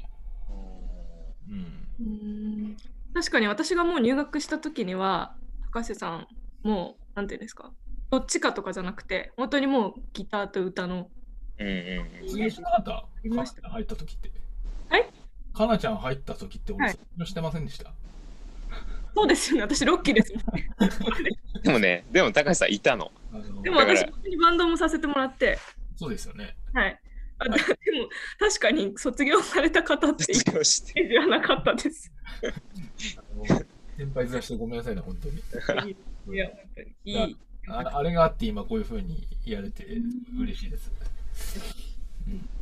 [1.48, 1.88] うん。
[2.00, 2.76] うーん
[3.14, 5.34] 確かに私がもう入学した時には
[5.72, 6.26] 高瀬さん
[6.62, 7.72] もうなんていうんですか
[8.10, 11.08] どっちかとかじゃなくて本当にもうギターと歌の
[11.60, 12.28] うんうんうん。
[12.28, 13.62] 卒業しなかった。
[13.62, 14.30] か入った時って。
[14.88, 15.06] はい？
[15.52, 16.80] かなちゃん入った時ってはい。
[16.82, 17.92] 俺卒業してませんでした、
[19.14, 19.62] そうですよね。
[19.62, 20.70] 私ロッキーですもんね。
[21.62, 23.12] でもねでも高橋さんいたの。
[23.62, 25.58] でも私本当にバンドもさせてもらって。
[25.96, 26.56] そうですよね。
[26.72, 26.98] はい。
[27.38, 27.56] あでも
[28.38, 31.02] 確かに卒業された方ってイ卒業して。
[31.02, 32.12] メージはなかったです
[34.00, 35.36] 先輩ずらしてごめんなさいね本当に。
[35.36, 37.36] いや本当にいい
[37.68, 39.84] ああれがあって今こういう風にやれて
[40.38, 40.90] 嬉しいです。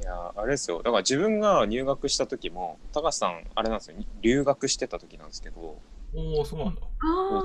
[0.01, 0.79] いやあれですよ。
[0.79, 3.96] だから自分が入学した時も高橋さんあれなんですよ。
[4.20, 5.79] 留学してた時なんですけど。
[6.12, 6.81] おお、そうなんだ。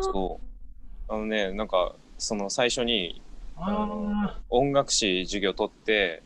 [0.02, 3.22] そうあのねなんかその最初に
[3.56, 6.24] あのあ音楽史授業取って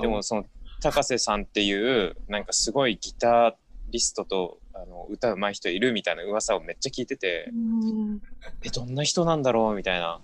[0.00, 0.44] でもその
[0.80, 3.56] 高瀬さんっていうなんかすごいギタ
[3.90, 8.22] リストとあの歌うまい人いるみたいな噂をめっちゃ聞いててうん。
[8.62, 10.20] えどんな人なんだろうみたいな。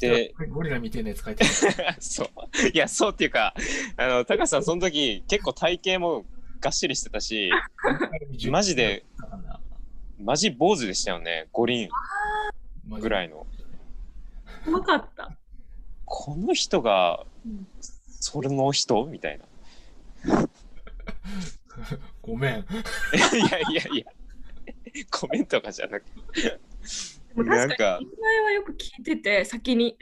[0.00, 1.96] でゴリラみたいなやつ書いてある。
[2.00, 2.28] そう。
[2.72, 3.54] いやそうっていうか
[3.96, 6.24] あの高瀬さんその時結構体型も
[6.60, 7.50] がっしりしてたし
[8.48, 9.04] マジで
[10.18, 11.88] マジ坊主でしたよね五輪。
[12.88, 13.26] ぐらい。
[13.26, 13.46] いの。
[14.64, 15.30] 怖かった。
[16.04, 17.66] この人がうん。
[18.20, 19.04] それの人？
[19.06, 19.38] みたい
[20.24, 20.48] な
[22.20, 22.60] ごめん。
[22.60, 22.64] い
[23.50, 24.04] やいやいや
[25.10, 26.50] コメントがじゃなくてで
[27.34, 29.96] 確かなんかに名前はよく聞いてて先に。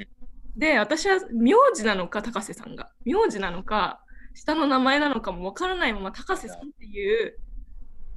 [0.56, 4.04] で私は名字なのか高瀬さんが名字なのか
[4.34, 7.38] 下の名前なのかもわからないまま高瀬さんっていう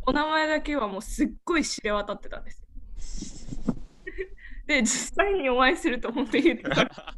[0.06, 2.62] お名前だけはもうすっごい知れ渡ってたんです
[3.68, 3.76] よ。
[4.66, 6.76] で実際にお会いすると本当に言ってた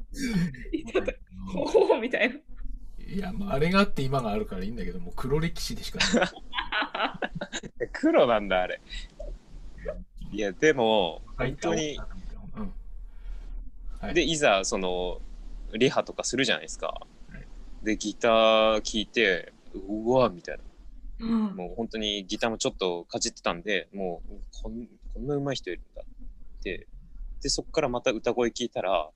[0.71, 1.13] 言ってた
[1.53, 2.35] ほうみたいな。
[3.07, 6.29] いや、まあ、あれがあって今があるからいいんだけども、黒歴史でしかない。
[7.93, 8.81] 黒なんだ、あれ。
[10.31, 11.97] いや、でも、本当に、
[12.55, 12.73] うん。
[13.99, 15.21] はい、で、いざ、その、
[15.73, 17.05] リハとかするじゃないですか。
[17.83, 19.53] で、ギター聴いて、
[19.87, 20.63] うわ、みたいな。
[21.17, 26.87] うんもう本当にギターもちょっとかじってたんで、もうこんこんな上手い人いるんだって。
[27.41, 29.09] で、そこからまた歌声聞いたら、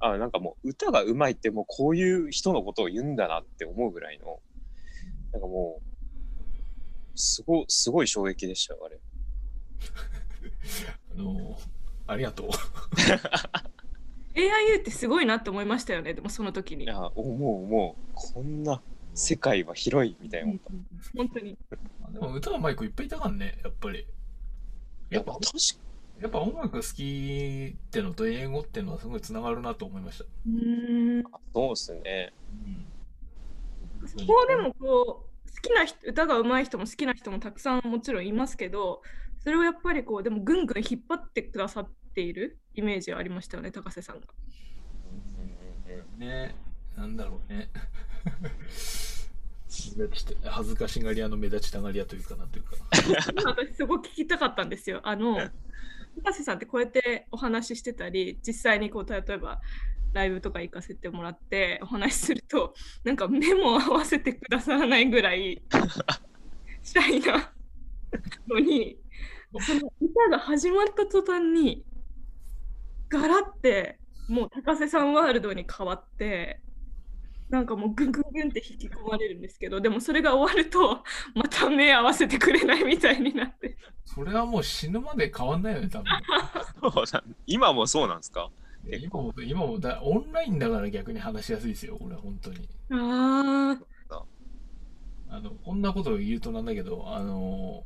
[0.00, 4.40] あ、なんかもう歌が上手いってもうこういう人のことを言うんだなって思うぐらいの、
[5.32, 5.80] なんかも
[7.14, 9.00] う、すご、すごい衝撃でしたよ、あれ。
[11.12, 11.58] あの
[12.06, 12.48] ありがとう。
[14.34, 16.84] AIU ってすごいなって思いましたよね、でもその時に。
[16.84, 18.02] いや、思う思う。
[18.14, 18.82] こんな
[19.14, 20.72] 世界は広いみたいな思った。
[21.16, 21.56] 本当に。
[22.12, 24.06] でも歌うまい子いっぱいいたからね、やっぱり。
[25.10, 25.50] やっぱ確か
[26.20, 30.24] やっぱ音楽好きってのと英語ってのはすごいつながるなと思いました。
[30.24, 31.24] うーん。
[31.52, 32.32] そうっすね。
[34.06, 39.02] そこはでもこう好きな人歌が上手い人も好きな人もたくさんもちろんいますけど
[39.42, 44.26] それをやっぱりこうでもぐんぐん引っ張ってくださっているイメージはありましたよね高瀬さんが。
[46.18, 46.54] ね
[46.96, 47.70] なんだろうね。
[50.44, 52.76] 恥ずかしがり屋の目立ちたがり屋というかなんというか。
[53.32, 55.00] 今私すごく聞きたかったんですよ。
[55.02, 55.38] あの
[56.22, 59.60] 高瀬さんってこうやってお話ししてたり実際にこう例えば
[60.12, 65.62] ライブとか行かせてもらってお話しするとなんか目も合わせてくださらないぐらい
[66.82, 67.52] シャイな
[68.48, 68.96] のに
[69.60, 71.84] その歌が始まった途端に
[73.08, 73.98] ガラって
[74.28, 76.60] もう高瀬さんワールドに変わって
[77.50, 81.04] なんかもうグングングンって引き込まれるんですけどでもそれが終わると
[81.36, 83.76] また目合わせてくれないみたいになって。
[84.04, 86.06] それはもう死ぬまで変わんないよね、多分。
[86.92, 88.50] そうだ今もそうなんですか？
[88.84, 92.68] 結今も、今もだ、オンラインだから逆に話しやすいですよ、俺は本当に。
[92.90, 93.78] あ
[95.30, 97.84] あの、こんなことを言うとなんだけど、あの、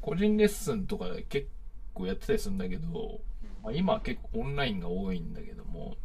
[0.00, 1.48] 個人レッスンとか結
[1.94, 3.20] 構やってたりするんだけど、
[3.62, 5.96] まあ、今は結構オンラインが多いんだけども、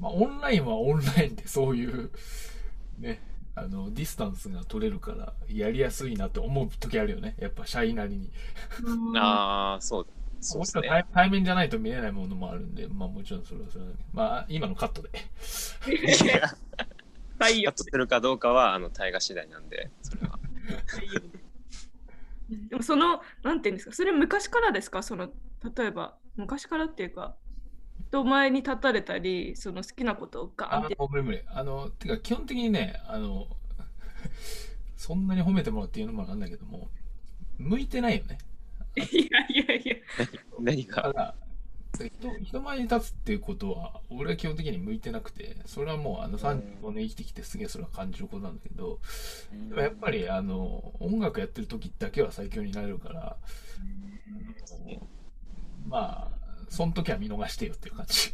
[0.00, 2.10] まあ、オンラインはオンラインでそういう、
[2.98, 3.20] ね、
[3.54, 7.36] あの、ディスタンスが取れるから、やりやすいなって思う時あるよね。
[7.38, 8.30] やっぱ、シャイなりに。
[8.82, 10.10] ーあああ、そうだ。
[10.40, 11.04] そうもちろんですね。
[11.12, 13.96] 対対面じゃないと見れないものもあるんで、まあもちろんそれはそれはね。
[14.12, 15.10] まあ、今のカットで。
[17.38, 20.38] カットするかどうかは、あの、大河次第なんで、それは。
[22.68, 25.02] でもそのなんていうんですかそれ昔からですか？
[25.02, 25.30] その
[25.76, 27.36] 例えば昔からっていうか
[28.10, 31.42] 人前に立たれたりその好きなことをガーンあって、無理無理。
[31.46, 33.46] あの、てか基本的にね、あの、
[34.96, 36.90] そんなに褒めてもらっていうのもなんだけども、
[37.58, 38.38] 向いてないよね。
[38.96, 39.96] いやいやいや。
[40.58, 41.12] 何か。
[41.14, 41.34] ら、
[42.08, 48.98] 人人前に立つっていうことは、俺は基本的に向いてなくて、それはもうあの35年生きてきてすげえそれは感じることなんだけど、
[49.68, 53.36] でもやっぱりあの、音楽やってる時だけは最強になれるから、
[55.86, 56.39] まあ、
[56.70, 58.32] その時は見逃してよっていう感じ。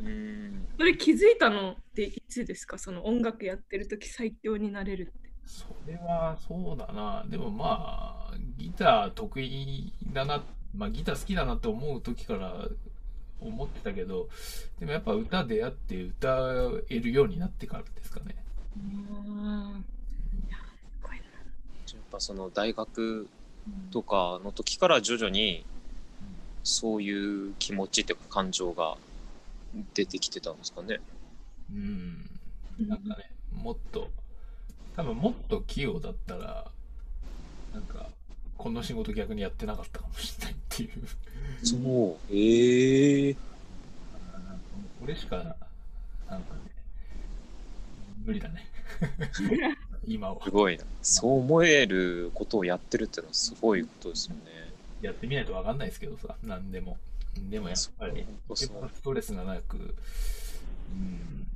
[0.00, 2.78] うんそれ気づいたのっていつですか？
[2.78, 7.24] その音楽やってる時最強になれるってそれはそうだな。
[7.26, 10.44] でもまあ、ギター得意だな、
[10.76, 12.68] まあギター好きだなって思う時から
[13.40, 14.28] 思ってたけど、
[14.80, 16.52] でもやっぱ歌出会って歌
[16.90, 18.34] えるようになってからですかね。
[18.76, 19.84] うん
[20.48, 23.28] いやすごいなやっぱその大学
[23.90, 25.64] とかの時から徐々に
[26.68, 27.10] そうい
[27.48, 28.98] う気持ちっていうか感情が
[29.94, 31.00] 出てきてたんですかね。
[31.72, 32.28] うん。
[32.86, 34.10] なんかね、もっと、
[34.94, 36.70] 多分もっと器用だったら、
[37.72, 38.10] なんか、
[38.58, 40.90] この仕事逆にやってなかったかもしれないっていう。
[41.64, 42.36] そう。
[42.36, 43.36] ええ
[45.00, 45.36] これしか、
[46.28, 46.60] なんかね、
[48.26, 48.66] 無理だね。
[50.06, 50.50] 今はす。
[50.50, 50.84] ごいな。
[51.02, 54.67] そう思えることをやってるっていうのはすごいことですよね。
[55.02, 56.96] やってみないとわかんないですけどさ、なんでも。
[57.50, 61.46] でもやっぱり、そう一番ストレスがなく、うん、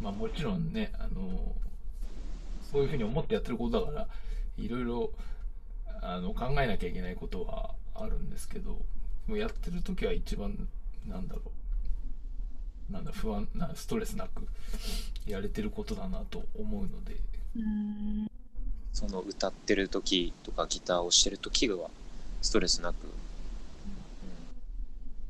[0.00, 1.54] まあもちろんね、あの、
[2.70, 4.08] そういうふうに思ってやってることだから、
[4.56, 5.10] いろいろ
[6.00, 8.72] あの考えなきゃいけないことはあるんですけど、
[9.26, 10.68] もうやってる時は一番、
[11.06, 11.42] なんだろ
[12.90, 14.46] う、なんだ、不安な、ストレスなく
[15.26, 17.16] やれてることだなと思うので、
[17.56, 18.28] うん。
[18.92, 21.90] その歌ってる時とかギターをしてる時は
[22.42, 22.96] ストレスなく。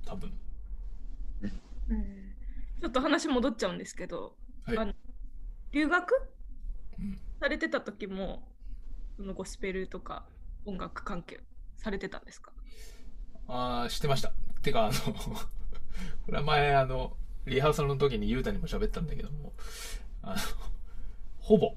[0.04, 0.32] 多分。
[1.90, 2.32] うん
[2.80, 4.92] ちょっと話戻っちゃうんですけど、はいあの
[5.72, 6.14] 留学？
[6.98, 8.42] うんされてた時も
[9.16, 10.24] そのゴスペルとか
[10.64, 11.40] 音楽関係
[11.76, 12.52] されてたんですか？
[13.48, 14.32] ああ、してました。
[14.62, 19.52] てか、あの、 これは前、あの、リハーサルの時にゆうたにも喋ったんだけども、
[20.22, 20.36] あの、
[21.40, 21.74] ほぼ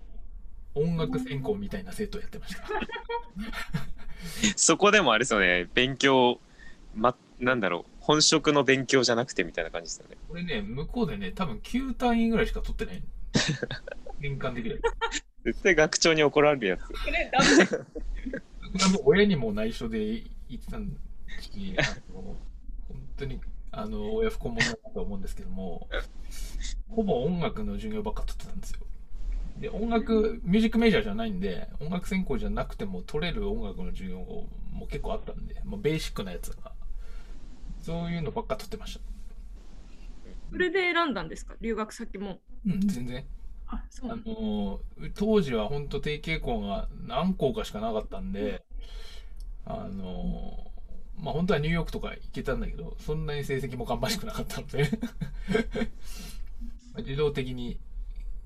[0.75, 2.63] 音楽専攻みたいな生徒をやってました。
[4.55, 6.39] そこでもあれですよね、勉強、
[6.95, 10.17] ま、なんだろう、本職の勉強じゃなくてみたいな感じですよね。
[10.27, 13.03] これね、向こうでね、多分9単位ぐらいしか取ってない。
[14.19, 14.81] 年間できる。
[15.43, 16.81] 絶対学長に怒られるやつ。
[16.81, 19.99] これダメこれはもう親にも内緒で
[20.49, 20.87] 言ってたん
[21.39, 21.81] し、あ
[22.13, 22.37] の本
[23.17, 23.39] 当に
[23.71, 25.87] あの親不孝者だと思うんですけども、
[26.89, 28.79] ほぼ音楽の授業ばっか取ってたんですよ。
[29.57, 36.73] で、音楽、ミュージックメジャーじゃないんで、音楽専攻じゃなくても取れる音楽の授業も結構あったんで、もうベーシックなやつが、
[37.79, 39.01] そういうのばっか取ってました。
[40.51, 41.55] それで選んだんですか？
[41.61, 43.25] 留学先もうん、全然。
[43.67, 44.79] あそうあの
[45.15, 48.63] 当時は本当定型校が何校かしかなかったんで、
[49.65, 50.71] あの
[51.17, 54.89] まあ本当はニューヨークとか行けたんだけど、そんなに成績も芳しくなかったので
[56.93, 57.79] まあ 自動的に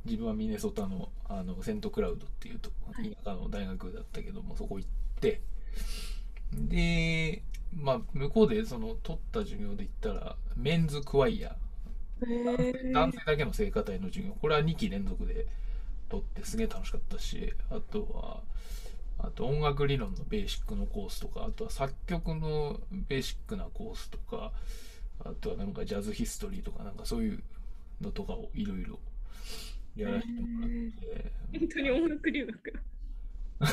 [0.10, 4.90] 自分はミネソタのあのセントクラウドっていうと田舎の大学だったけども、そこ行っ
[5.22, 5.42] て、
[6.54, 7.44] で、
[7.76, 12.26] まあ向こうでその取った授業で言ったら、メンズクワイヤー。
[12.26, 12.94] へー。
[12.94, 14.34] 男性だけの聖歌隊の授業。
[14.34, 15.46] これは2期連続で
[16.10, 18.42] 取ってすげえ楽しかったしあとは
[19.20, 24.52] あと音楽理論のベーシックのコースとかあとは作曲のベーシックなコースとか
[25.24, 27.44] あとはなんかジャズヒストリーとかなんかそういう
[28.02, 28.98] のとかをいろいろ
[29.96, 32.72] やらせてもらって、本当に音楽留学。
[32.72, 32.80] だ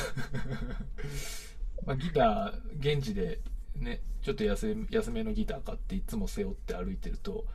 [1.85, 3.39] まあ、ギター現地で
[3.75, 7.45] ねちょっと安い安めのギター買っていつも背負って歩いてると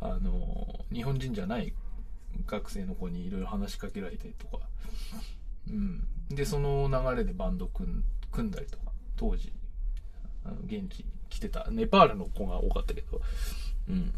[0.00, 1.72] あの日本人じゃない
[2.46, 4.68] 学生の子にいろいろ話しかけられたりとか、
[5.68, 9.52] うん、でその流れでバンド組ん組んだりとか当時。
[10.44, 13.20] あの現地来てたネパールの子が多かったけど、
[13.88, 14.12] うん、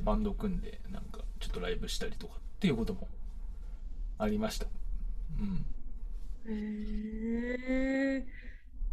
[0.00, 3.08] バンド組んでなんかちょっとライブしたりとかっていうことも
[4.18, 4.66] ありました。
[5.40, 8.46] うんーへー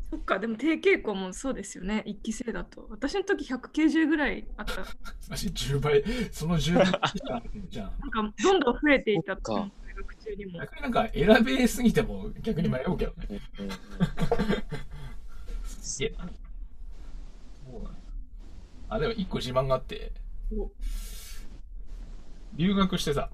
[0.10, 4.86] そっかでも低傾向もそうですよね一期生だと私の時190ぐらいあった
[5.28, 6.86] マジ10倍、その10倍
[7.70, 7.92] じゃん。
[8.00, 13.28] なんかどんどん増えていたそっか大学中にも逆になんか選べすぎても逆に迷うけどね。
[13.60, 13.72] うんうん
[15.66, 16.30] すげえな。
[17.66, 18.00] そうなんだ
[18.90, 20.23] あ、でも一個自慢があってお、
[22.56, 23.30] 留学してさ、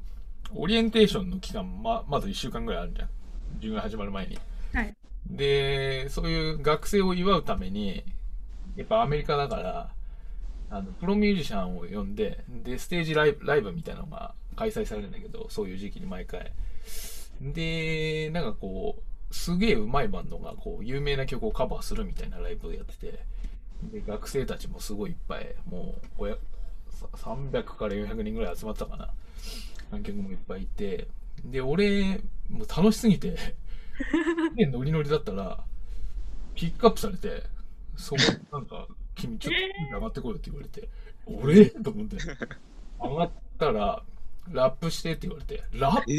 [0.55, 3.09] オリエンテーションの期間、ま、まず1週間ぐらいあるじゃん。
[3.55, 4.37] 授業始まる前に。
[4.73, 4.95] はい
[5.29, 8.03] で、そういう学生を祝うために、
[8.75, 9.93] やっぱアメリカだから、
[10.71, 16.51] あのプロミュージシャンを呼んで、で、ステージライブライブみたいなのが開催されるんだけど、そういう時期に毎回。
[17.41, 23.19] で、なんかこう、すげえ上手いバンドがこう有名な曲をカバーするみたいなライブをやってて、
[23.83, 26.39] で学生たちもすごいいっぱい、もうおやさ
[27.13, 29.09] 300から400人ぐらい集まってたかな。
[29.91, 31.07] 観客もいっぱいいて、
[31.43, 33.35] で、俺、もう楽しすぎて、
[34.55, 35.63] でノリノリだったら、
[36.55, 37.43] ピックアップされて、
[37.95, 39.53] そこ、なんか、君ちょっ
[39.89, 40.89] と上がってこいよって言われて、
[41.25, 41.65] 俺？
[41.65, 42.17] と思って、
[43.01, 44.03] 上がったら、
[44.51, 46.11] ラップしてって言われて、ラップ？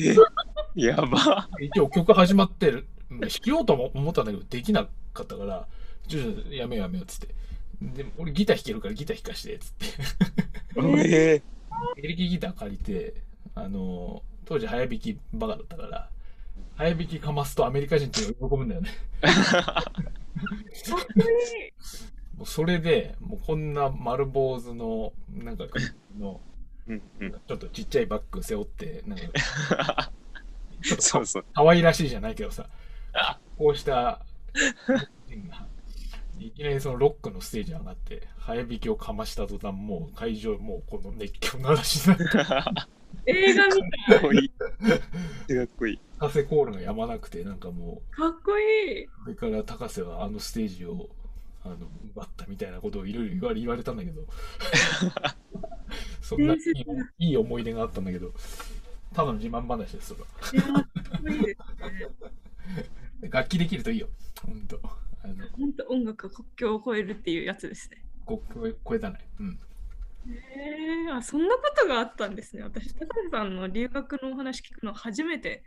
[0.77, 1.49] えやば。
[1.61, 5.67] 一応曲始まってる、弾きようとも思ったんだけど、できなかったから、
[6.09, 7.29] ちょっとやめようやめようっつって。
[7.81, 9.87] で、俺ギター弾けるからギター弾かして、つって。
[11.07, 11.43] ええ
[11.97, 13.15] エレキギター借りて、
[13.55, 16.11] あの、当時早弾きバカだったから、
[16.77, 18.91] 早弾きかますとアメリカ人って喜ぶんだよね。
[22.37, 25.67] もうそれで、もうこんな丸坊主の、なんか、
[26.19, 26.41] の。
[26.89, 29.25] ちょっとちっちゃいバッグ背負って、なんか、
[30.83, 31.45] ちょっとそうそう。
[31.55, 32.69] 可愛らしいじゃないけどさ、
[33.59, 34.25] こうした
[35.29, 35.67] 人が、
[36.41, 42.25] いきなりそのロックのステージに上がって、早弾きをかました途端、もう会場、もうこの熱狂の嵐になって、
[43.27, 44.49] 映画みたいかっこいい。
[44.49, 44.65] か
[45.65, 46.01] っこいい。
[46.19, 51.11] 高瀬コールがやまなくて、なんかもう、かっこいいそれから高瀬はあのステージを
[51.63, 51.77] あの
[52.15, 54.27] 奪ったみたいなことをいろいろ言われ言われたんだけど、
[56.23, 56.59] そんない
[57.19, 58.33] い思い出があったんだけど、
[59.15, 60.27] ただの自慢話です、それは。
[60.53, 64.09] いやかっこいいですね 楽器できるといいよ、
[64.43, 64.81] ほんと。
[65.23, 69.25] 本当音楽が国境を越えるっていうやつですね国境を超えたない。
[69.41, 69.59] うん。
[70.29, 75.65] へえあそんなことがあったんですね私高橋さんの留学のお話聞くの初めて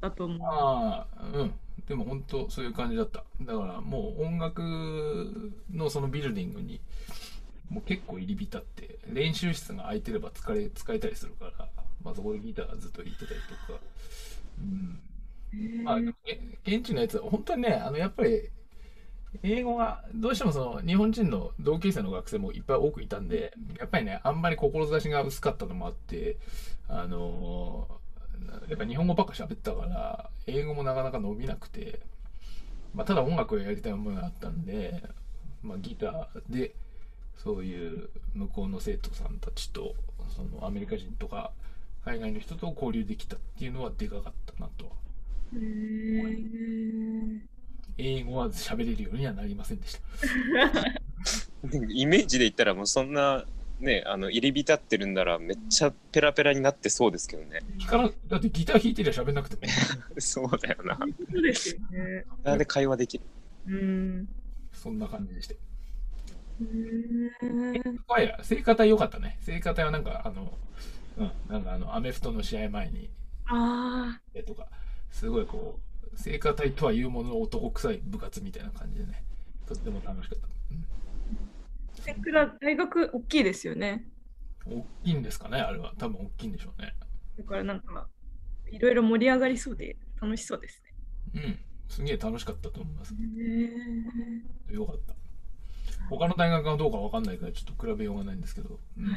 [0.00, 1.54] だと思うああ、うん。
[1.86, 3.24] でも本当そういう感じだった。
[3.42, 4.62] だからもう音楽
[5.72, 6.80] のそのビルディングに
[7.68, 11.68] もう結構入り浸って、練習室が空いてれば使え使えたりするから、
[12.02, 13.80] まあそこでギターずっと弾いてたりとか。
[14.60, 15.84] うん。
[15.84, 18.50] まあ、え現地のやつは本当にね、あのやっぱり
[19.42, 26.36] 英語がどうしてもその日本人の同級生の学生もいっぱい多くいたんで、やっぱりね、あんまり志が薄かったのもあって、
[26.88, 27.86] あの
[28.68, 32.00] やっぱ日本語ばっか喋ったから、英語もなかなか伸びなくて、
[32.94, 35.02] まあ、ただ音楽をやりたい思いがあったんで、
[35.62, 36.74] まあ、ギターで
[37.36, 39.94] そういう向こうの生徒さんたちと
[40.28, 41.52] そのアメリカ人とか
[42.04, 44.92] 海外の人と交流できたっていうのはでかかったなとは
[45.54, 47.40] へー。
[48.00, 50.00] 英語は喋れるようにはなりませんでした。
[51.92, 53.44] イメージで言ったらもうそんな
[53.80, 59.72] ねあの入り浸ってるんならめっちゃペラペラになってそうですけどね弾かなだってギター弾いてりゃ喋んなくても
[60.18, 62.24] そうだよなそうですよね。
[62.42, 63.24] なんで会話できる
[63.66, 64.28] うん。
[64.72, 65.54] そんな感じでして。
[65.54, 69.38] へーはいや、聖歌隊良かったね。
[69.40, 70.52] 聖歌隊はなんか、あの、
[71.18, 73.10] うん、なんかあの、アメフトの試合前に、
[73.46, 74.66] あえとか、
[75.10, 79.24] すごいこう、聖歌隊とはいうものの男臭い部活みたいな感じでね、
[79.66, 80.48] とっても楽しかった。
[81.98, 84.04] あ、セクラ大学大きいですよね。
[84.66, 85.94] うん、大きいんですかね、あれは。
[85.98, 86.94] 多分大きいんでしょうね。
[87.38, 88.08] だからなんか、
[88.70, 90.82] いろいろ盛り上がりそうで楽しそうです
[91.34, 91.58] うん、
[91.88, 93.14] すげえ楽しかったと思います。
[93.14, 93.20] ね。
[94.70, 95.14] へよかった。
[96.08, 98.80] 他の大学はどうかわかんないから、ちょっと比べようがないんですけど。
[98.98, 99.16] うん、は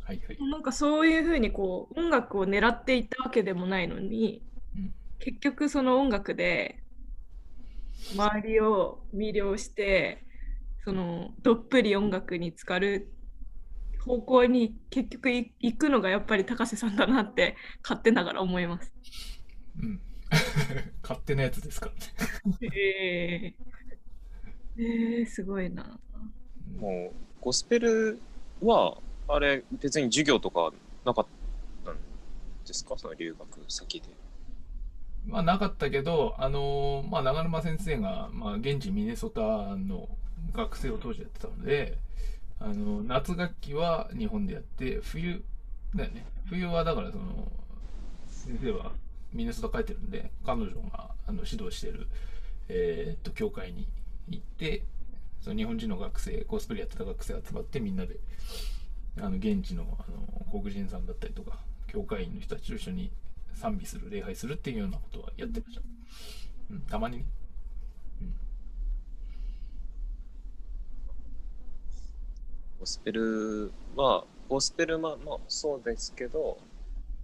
[0.00, 4.53] はいい、はい、ーなんかそういうふうにこう音楽を狙っていたわけでもないのに、うん
[5.18, 6.82] 結局その音楽で
[8.14, 10.24] 周りを魅了して
[10.84, 13.08] そのどっぷり音楽に浸かる
[14.04, 18.92] 方向に結局い行くのがやっぱり高瀬さんだなって勝手ながら思います。
[19.80, 20.00] うん。
[21.02, 22.68] 勝手なやつですからね。
[22.76, 25.98] えー、えー、すごいな。
[26.78, 28.20] もうゴスペル
[28.60, 28.98] は
[29.28, 30.72] あれ別に授業とか
[31.04, 31.26] なかっ
[31.84, 31.96] たん
[32.66, 32.98] ですか？
[32.98, 34.08] その留学先で
[35.26, 39.40] まあなかったけど、あのーまあ長沼先生が、まあ現地ミネソタ
[39.76, 40.08] の
[40.52, 41.98] 学生を当時やってたので、
[42.60, 45.42] あの、夏学期は日本でやって、冬
[45.94, 46.26] だよね。
[46.48, 47.50] 冬はだからその、
[48.26, 48.92] 先生は
[49.32, 52.06] ミネソタ帰ってるんで、彼女があの指導してる、
[52.68, 53.86] えーっと、教会に
[54.28, 54.82] 行って、
[55.40, 58.16] その日本人の学生、コスプレやってた学生集まってみんなで、
[59.20, 63.10] あの、現地のあの黒人さんだったりとか、教会員の人たちと一緒に
[63.54, 65.82] 賛美する、礼拝するっていうようなことはやってました。
[66.70, 67.26] うん、たまにね。
[72.78, 76.58] ゴスペルはゴスペルままあそうですけど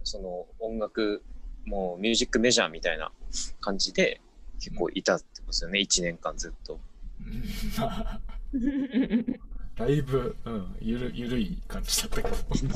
[0.03, 1.21] その音楽
[1.65, 3.11] もうミュージックメジャーみたいな
[3.59, 4.21] 感じで
[4.59, 6.79] 結構いたってことですよね、1年間ずっと。
[9.75, 12.37] だいぶ、うん、ゆるゆるい感じだったけど。
[12.37, 12.71] うんその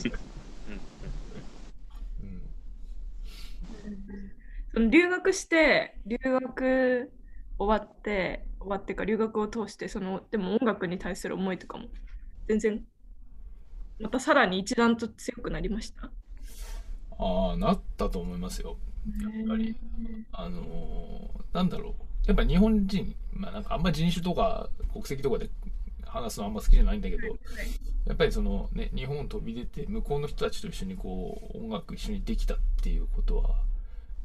[4.76, 7.12] 留学して留学
[7.58, 11.88] 終わって終わってか留学を通してそのでも音楽に対する思いとかも
[12.48, 12.86] 全然
[14.00, 16.12] またさらに一段と強くなりました。
[17.18, 18.78] ああ、なったと思いますよ。
[19.22, 19.76] やっぱり。
[20.32, 21.94] あのーなんだろう。
[22.28, 25.50] やっぱ日本人、まあなんかあんま人種とか国籍とかで
[26.06, 27.40] 話すのあんま好きじゃないんだけど、
[28.06, 33.56] やっぱりそのね、日本を飛び出て向こうの人たちと一緒にこう音楽一緒にできたっていうことは、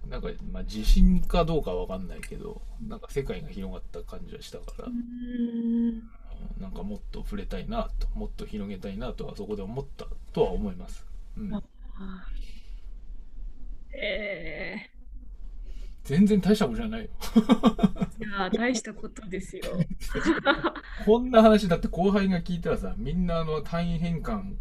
[0.09, 6.03] なんかまあ自信かどうかわかんないけど、なんか世界が広がった感じはしたから、うん
[6.59, 11.07] なんかもっと触れたいなと、もっと広げたいなとはそこで思ったとは思います。
[11.37, 11.63] うんあ、
[13.93, 14.91] え
[16.05, 17.09] 全然大したことじゃないよ。
[17.21, 19.63] ー、いやー大したことですよ。
[21.05, 24.55] こんな話だって後輩が聞いたらさ、みんなあの単位変換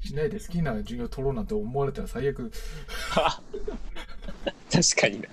[0.00, 2.52] しないで好きな授業取ろうなんて思われたら最悪。
[4.70, 5.28] 確かにな。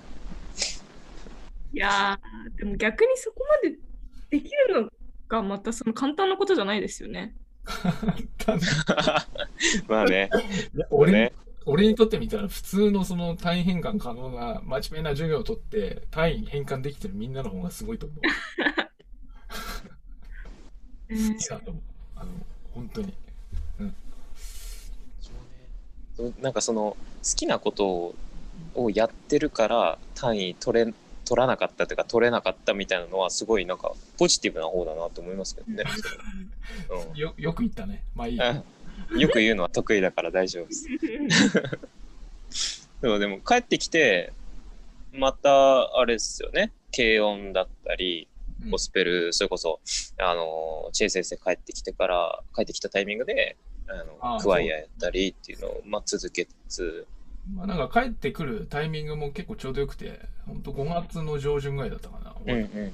[1.72, 3.76] いやーでも逆にそこまで
[4.30, 4.90] できるの
[5.28, 7.34] がまたその簡単なことじゃないですよね。
[9.88, 10.30] まあね。
[10.90, 11.32] 俺
[11.68, 18.18] 俺にとってみたら普通のその単位変換可能な真面目な授業を取って単位変換できてるみんなの方がすごいと思う。
[21.08, 21.82] えー好きだと思う。
[22.16, 22.30] あの、
[22.72, 23.14] 本当に。
[26.16, 26.96] そうなんかその好
[27.36, 28.14] きなことを
[28.74, 30.94] をやってるから単位取れ
[31.24, 35.84] 取らなかったというか取れなかったみたいなのはすごいなんかポジティブな方だなと思いますけどね。
[37.10, 38.04] うんよよく言ったね。
[38.14, 38.38] まあいい
[39.20, 40.86] よく言うのは得意だから大丈夫です。
[43.02, 44.32] でもでも帰ってきて
[45.16, 46.72] また、あれですよね。
[46.94, 48.36] 軽音だったり、うん
[48.70, 49.80] ゴスペル、それこそ、
[50.18, 57.06] あの、知恵先生帰ってきてから、帰ってきたタイミングで、あの、クワイアやったりっていうのを、まあ、続けつつ、
[57.54, 62.34] まあ、なんか帰ってくるタイミングも結構ちょうどよくて、本当5月の上旬ぐらいだったかな。
[62.44, 62.92] うんうん。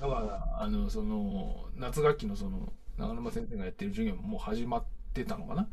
[0.00, 4.84] だから、あの、その、夏学期のその、長沼先生がやってる授業ももう始まっ
[5.14, 5.68] てたのかな。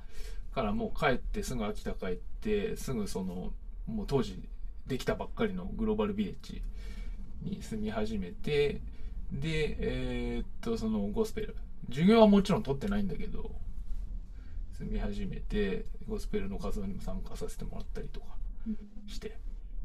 [0.56, 3.52] からもう帰ってすぐ秋田帰って、すぐその、
[3.88, 4.42] もう当時
[4.88, 6.62] できたばっかりのグローバルビレッジ
[7.44, 8.82] に住み始めて、
[9.32, 11.56] で、えーっと、そのゴスペル。
[11.90, 13.52] 授業はもちろん取ってないんだけど、
[14.78, 18.28] 住み始めて、ゴスペルの活動にも参加させてもらったりとか
[19.08, 19.38] して。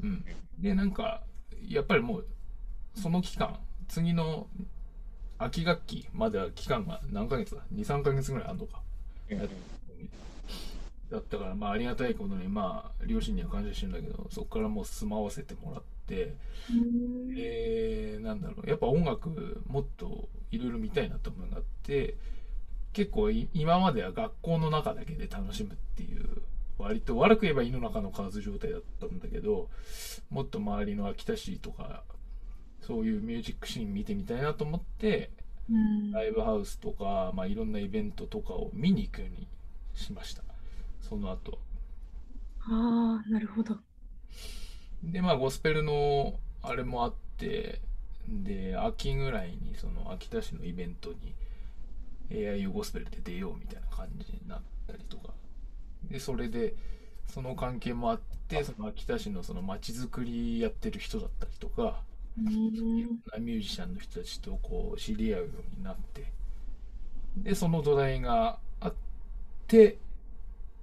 [0.03, 0.25] うん。
[0.59, 1.23] で、なんか、
[1.69, 2.27] やっぱりもう、
[2.97, 4.47] その期間、次の
[5.39, 8.83] 秋学期までは期間が何ヶ月だ ?2、3ヶ月ぐらいあるのか？
[11.11, 16.35] だったから、まあ、ありがたいことに、まあ、両親には感謝してるんだけど、そこからもう住まわせてもらって、
[17.35, 22.15] で、なんだろう、やっぱ音楽、もっといろいろ見たいなと思うのがあって、
[22.93, 26.43] 結構い今までは学校の中だけで楽しむっていう、
[26.79, 29.69] 割と悪く言えば胃の中の蛙状態だったんだけど、
[30.31, 32.03] もっと周りの秋田市とか、
[32.81, 35.31] そういうミュージックシーン見てみたいなと思って、
[35.71, 39.47] うんライブハウスとか、まあ、いろんなイベントとかを見に行くように
[39.95, 40.43] しました。
[41.01, 41.59] その後。
[42.61, 43.79] ああ、なるほど。
[45.03, 47.81] で、まあ、ゴスペルのあれもあって、
[48.29, 51.35] で、秋ぐらいに、その、秋田市のイベントに、
[52.31, 55.35] AIU ゴスペルで出ようみたいな感じになったりとか。
[56.11, 56.75] で、それで、
[57.27, 62.03] その関係もあって、その秋田市のその街づくりやってる人だったりとか、
[62.39, 62.99] うん。
[62.99, 66.33] いろんなミュージシャンの人たちとこう知り合うようになって。
[67.37, 68.95] でその土台があっ
[69.69, 69.99] て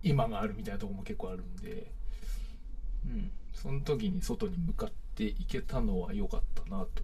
[0.02, 1.92] 今があるみたいなところも結構あるんで。
[3.06, 3.32] うん。
[3.54, 7.04] その時に外に向かっていけたのは良かったなと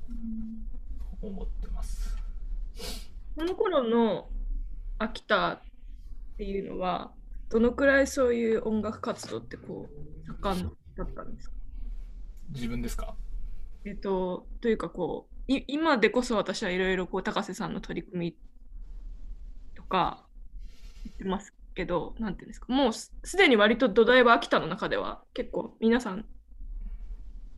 [1.21, 2.15] 思ってます
[3.35, 4.29] この頃の
[4.99, 5.61] 秋田っ
[6.37, 7.11] ていうのは、
[7.49, 11.55] どのくらいそういう音楽活動ってこう、盛んだったんですか？
[12.49, 13.15] 自分ですか？
[13.85, 18.37] えっと、というかこう、い今でこそ私はいろいろこう、高瀬さんの取り組み
[19.75, 20.25] とか
[21.03, 26.25] 言ってますけど、なんていうんですか、もうすすでに割と土台は秋田の中では結構皆さん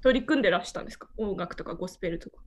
[0.02, 1.10] 取り組んでらしたんですか？
[1.18, 2.38] 音楽とかゴスペルとか。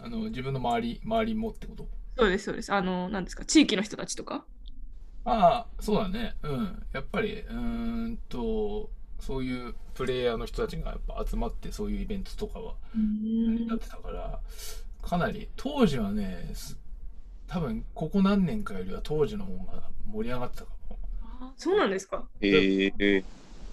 [0.00, 1.86] あの自分の周り周りもってこと？
[2.16, 2.72] そうです、そうです。
[2.72, 4.44] あの、なんですか、地域の人たちとか？
[5.24, 6.34] ああそうだね。
[6.42, 6.82] うん。
[6.92, 8.90] やっぱりうーんと
[9.20, 12.74] そういうプレイヤーの人たちがやっぱ集まってそういうイベントとかは
[13.68, 14.40] やってたから、
[15.02, 16.78] かなり当時はねす
[17.46, 20.98] 多分ここ何年かよりは当時の方が盛り上がってたかも。
[21.40, 22.24] あそうなんですか？
[22.40, 23.24] ええ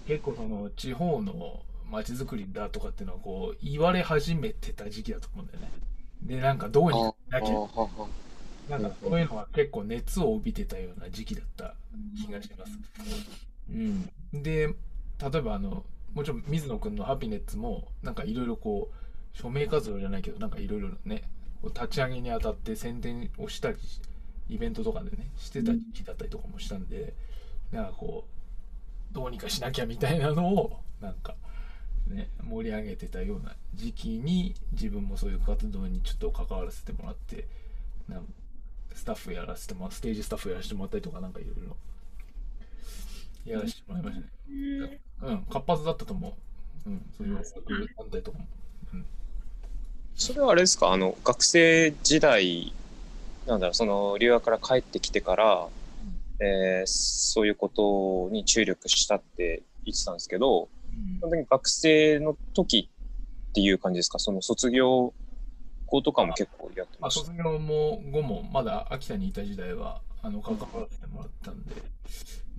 [0.08, 5.72] 結構その地方の街づくりだとかっていうのはこう言われ始めてた時期だと思うんだよね
[6.26, 8.08] でなんかどうになきゃはは
[8.70, 11.76] なんかそういうのが結構熱を帯びてたような時期だった
[12.26, 12.72] 気がします。
[13.70, 21.24] うん、で例えばあのもちろん水野君のハピネッツもなんかいろいろこう署名活動じゃないけどなんかいろいろね
[21.64, 24.00] 立ち上げにあたって宣伝をしたりし
[24.50, 27.14] イベントとかでねしてた時期だったりとかもしたんで、
[27.72, 28.26] なんかこ
[29.12, 31.36] うどうにかしなきゃみたいなのをなんか
[32.08, 37.46] ね盛り上げてたような時期に自分もそういう活動にちょっと関わらせてもらって
[38.08, 38.22] な
[38.94, 41.76] スタッフやらせてもらステージスタッフやらせてもらったりとかなんかいろいろ
[43.46, 45.00] やらせてもらいましたね。
[45.22, 46.30] うん、活発だったと思
[46.86, 46.90] う。
[46.90, 47.36] うん、そういう
[47.98, 48.46] 団体とかも。
[50.16, 50.92] それはあれですか？
[50.94, 52.74] あの学生時代
[53.46, 55.68] なんだろうその留学から帰ってきてから、
[56.40, 60.70] えーそういうことに注力したって言ってたんですけど
[61.50, 62.90] 学生の時
[63.50, 64.20] っていう感じですか？
[64.20, 65.14] その卒業
[65.88, 71.76] 後とかも結構やってま卒業も後もまだ秋田にいた時代はあの関わらせてもらったんで、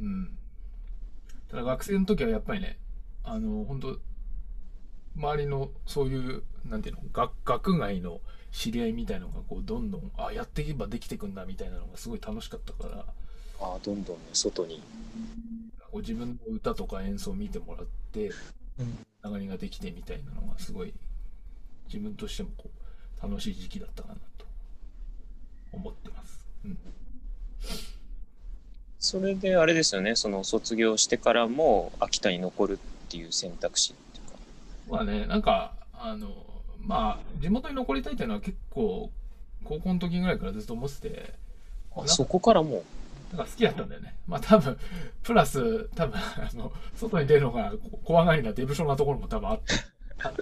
[0.01, 0.39] うん。
[1.49, 2.79] ただ学生の時はやっぱりね、
[3.23, 3.99] あの、本当
[5.17, 8.21] 周りのそういう、なんていうの、学学外の
[8.53, 13.05] 知り合いみたいのがこうどんどん、あ、やっていけばできてくんだみたいなのがすごい楽しかったから、
[13.61, 14.83] ああどんどんね外に、
[15.81, 18.35] こう自分の歌とか演奏を見てもらって、つ
[19.23, 20.93] ながりができてみたいなのがすごい
[21.87, 22.71] 自分としてもこ
[23.23, 24.47] う楽しい時期だったかなと
[25.73, 26.47] 思ってます。
[26.65, 26.79] うん、
[28.99, 30.17] それであれですよね。
[30.17, 34.39] その卒業してからも秋田に残るっていう選択肢っていうか。
[34.91, 36.29] まあね、なんか、あの、
[36.81, 39.11] まあ、地元に残りたいっていうのは結構、
[39.65, 41.35] 高校の時ぐらいからずっと思ってて、
[41.97, 42.85] あそこからもう？
[43.33, 44.17] なんか好きだったんだよね。
[44.27, 44.79] まあ多分、
[45.23, 49.61] プラス、多分、あの、外に出るのがこ怖がりなデブ症なところも多分あっ
[50.19, 50.33] た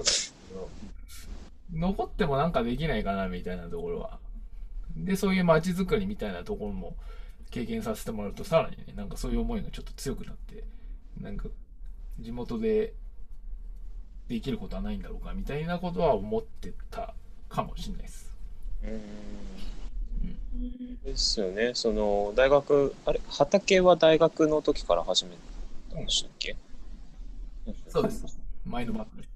[1.73, 4.19] 残ってもなんかできないかなみたいなところは。
[4.97, 6.95] で、そういう街づくりみたいなところも
[7.51, 10.65] 経験させてもらうと、さらにね、なんかそういう思いがちょっと強くなって、
[11.21, 11.49] なんか
[12.21, 12.95] 地元で
[14.29, 17.15] できることはないんだろうかみたいなことは思ってた
[17.49, 18.33] かもしれないです。
[20.25, 21.73] うんですよね。
[21.75, 23.21] その大学あれ？
[23.29, 25.37] 畑は大学の時から始め
[25.93, 26.57] たんでしたっけ？
[27.89, 28.39] そうです。
[28.65, 29.29] 前のマップで。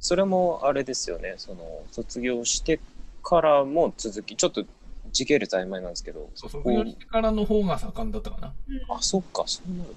[0.00, 1.34] それもあれですよね。
[1.38, 2.78] その卒業して
[3.22, 4.64] からも続きちょっと
[5.12, 8.54] 時系列曖昧なんですけど、卒業してからの方が盛んだったかな。
[8.88, 9.90] あそっかそうなる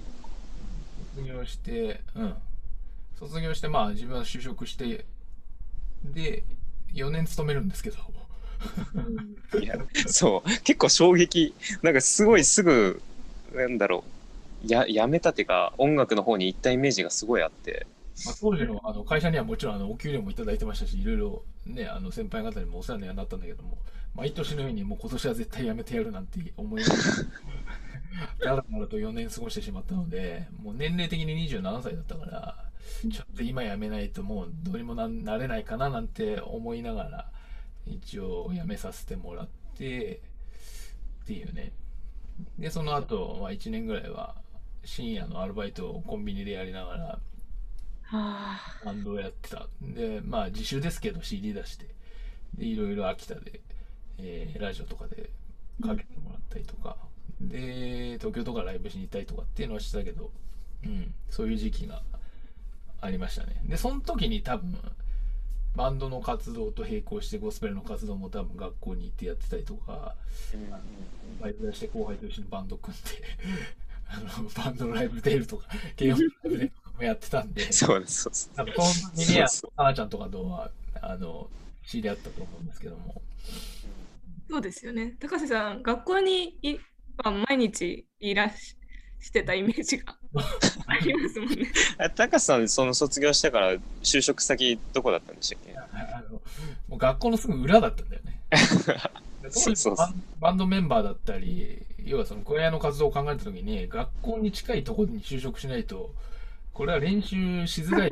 [1.14, 2.34] 卒業して、うん。
[3.18, 5.04] 卒業して、まあ自分は就職して、
[6.04, 6.42] で、
[6.94, 7.98] 4年勤めるんですけど、
[9.60, 10.48] いやそう。
[10.64, 11.54] 結構衝撃。
[11.82, 13.02] なんかすごいすぐ
[13.54, 14.04] なんだろ
[14.64, 14.68] う。
[14.70, 17.86] ややめたっていうか音楽の方に行ったイメージがすごいあって。
[18.24, 23.78] まあ、当時のあの会社にはもちろんあのお給料もいただいてましたし、いろいろね、あの先輩方にもお世話になったんだけども、
[24.14, 27.02] 毎年のようにもう今年は絶対やめてやるなんて思いながら、
[28.38, 32.56] だらだらと4年過ごしてしまったので、もう年齢的に27歳だったから、
[33.10, 37.30] ちょっと今やめないともうどうにもななれないかななんて思いながら、
[37.86, 40.20] 一応やめさせてもらって、
[41.22, 41.72] っていうね。
[42.58, 44.34] で、その後、まあ1年ぐらいは
[44.84, 47.20] 深夜のアルバイトをコンビニでやりながら、は
[48.12, 49.68] あバンドをやってた。
[49.80, 51.86] で、まあ自主ですけど CD 出して、
[52.54, 53.60] で、いろいろ秋田で、
[54.18, 55.30] えーラジオとかで
[55.82, 56.96] かけてもらったりとか、
[57.40, 60.30] で、東京とかライブしに行ったりとかっていうのはしてたけど、
[60.84, 62.02] うん、そういう時期が
[63.00, 63.60] ありましたね。
[63.64, 64.76] で、その時に多分、
[65.74, 70.14] バンドの活動と並行してゴスペルの活動も多分学校に行ってやってたりとか、
[71.40, 73.08] バイト出して後輩と一緒にバンド組んで、
[74.08, 75.66] あの、バンドのライブ出るとか、
[75.98, 80.70] 軽音のライブ出るとかもやってたんで、そうですそうです多分この時には、そうそうかなちゃんとかとは、
[81.00, 81.48] あの、
[81.86, 83.22] 知り合ったと思うんですけども。
[84.50, 85.16] そうですよね。
[85.18, 86.74] 高瀬さん、学校にい、
[87.24, 88.76] まあ、毎日いらし
[89.20, 90.18] してたイメージが
[90.86, 91.72] ありますもんね。
[91.98, 93.72] あ高橋さんその卒業してから
[94.02, 95.76] 就職先どこだったんでしたっけ？
[95.76, 96.40] あの
[96.88, 98.40] もう学校のすぐ裏だったんだよね。
[99.50, 99.96] そうそう
[100.40, 106.14] バンドメンバーだったり、要はその小屋の活動を考えたときに、学校に近いところに就職しないと、
[106.72, 108.10] これは練習しづらいっ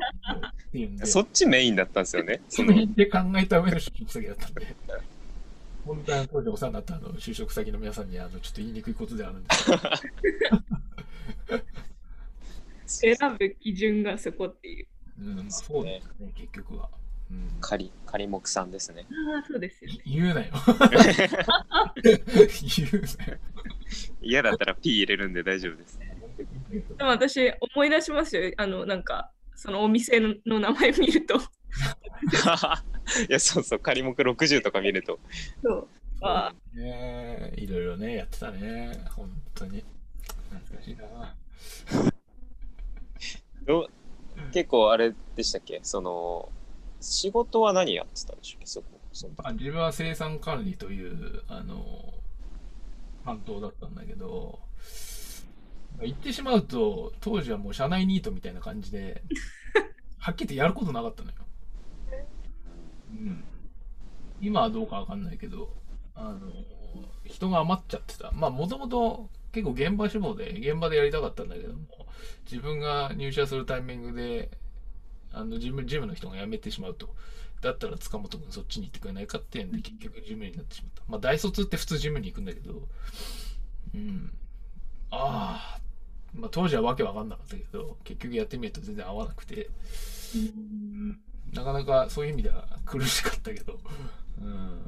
[0.71, 4.75] ていうんで、 そっちメインだったんですよねそそのので考えた上の就職先だったんで。
[5.83, 9.71] 本当にあの当時お世話になったあの就職先の皆さんにあのちょっと言いにくいことではあるんですけ
[11.57, 11.63] ど、
[12.99, 14.87] 選ぶ基準がそこっていう。
[15.19, 16.89] うんまあ、そうですね、結局は。
[17.29, 19.99] うん、仮仮目さんですねああ、そうですよね。
[20.05, 20.51] 言うなよ。
[22.03, 23.39] 言うなよ。
[24.21, 25.99] 嫌だったら P 入れるんで大丈夫です
[26.97, 28.51] でも私、思い出しますよ。
[28.57, 31.35] あの、なんか、そのお店のの名前見ると。
[33.29, 35.19] いやそうそう仮目60とか見ると
[35.63, 35.87] そう。
[36.21, 39.05] あねいろいろね、やってたね。
[39.11, 39.83] 本当に。
[40.49, 41.35] 懐かしいな。
[43.65, 43.87] ど
[44.53, 45.79] 結構あれでしたっけ？
[45.83, 46.49] その
[46.99, 52.13] 仕事は何やってたんでしょうそこそあ、自分は生産管理という、あの、
[53.25, 54.59] 担当だったんだけど、
[56.01, 59.21] 言ってしまうと、当時はもう社内ニートみたいな感じで、
[60.17, 61.35] はっきり言ってやることなかったのよ。
[63.11, 63.43] うん。
[64.39, 65.69] 今はどうかわかんないけど、
[66.15, 66.39] あの、
[67.25, 68.31] 人が余っちゃってた。
[68.31, 71.81] まあ、もともと結構現場志望で、現場でやりたかったんだけども、
[72.49, 74.49] 自分が入社するタイミングで、
[75.33, 77.13] あの、事務、事務の人が辞めてしまうと。
[77.61, 81.03] だったら塚本君そっちに行ってくれないかっていうんで結局事務になってしまった。
[81.07, 82.87] まあ大卒って普通事務に行くんだけど、
[83.93, 84.33] うん。
[85.11, 85.81] ああ、
[86.33, 89.69] まあ当時はわけわかんなかったけど、結局やってみると全然合わなくて、
[90.35, 91.19] うん、
[91.53, 93.79] なかなかそういう意味では苦しかったけど、
[94.41, 94.47] うん。
[94.47, 94.81] うん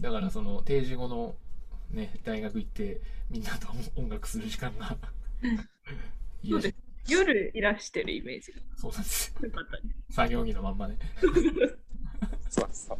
[0.00, 1.34] だからその定時後の
[1.90, 4.96] ね、大学行ってみんなと音楽する時間が
[6.48, 6.74] そうです
[7.06, 9.46] 夜いらしてるイメージがそうなんですよ。
[9.46, 9.94] よかったね。
[10.10, 10.98] 作業着のまんまね。
[12.48, 12.98] そうそう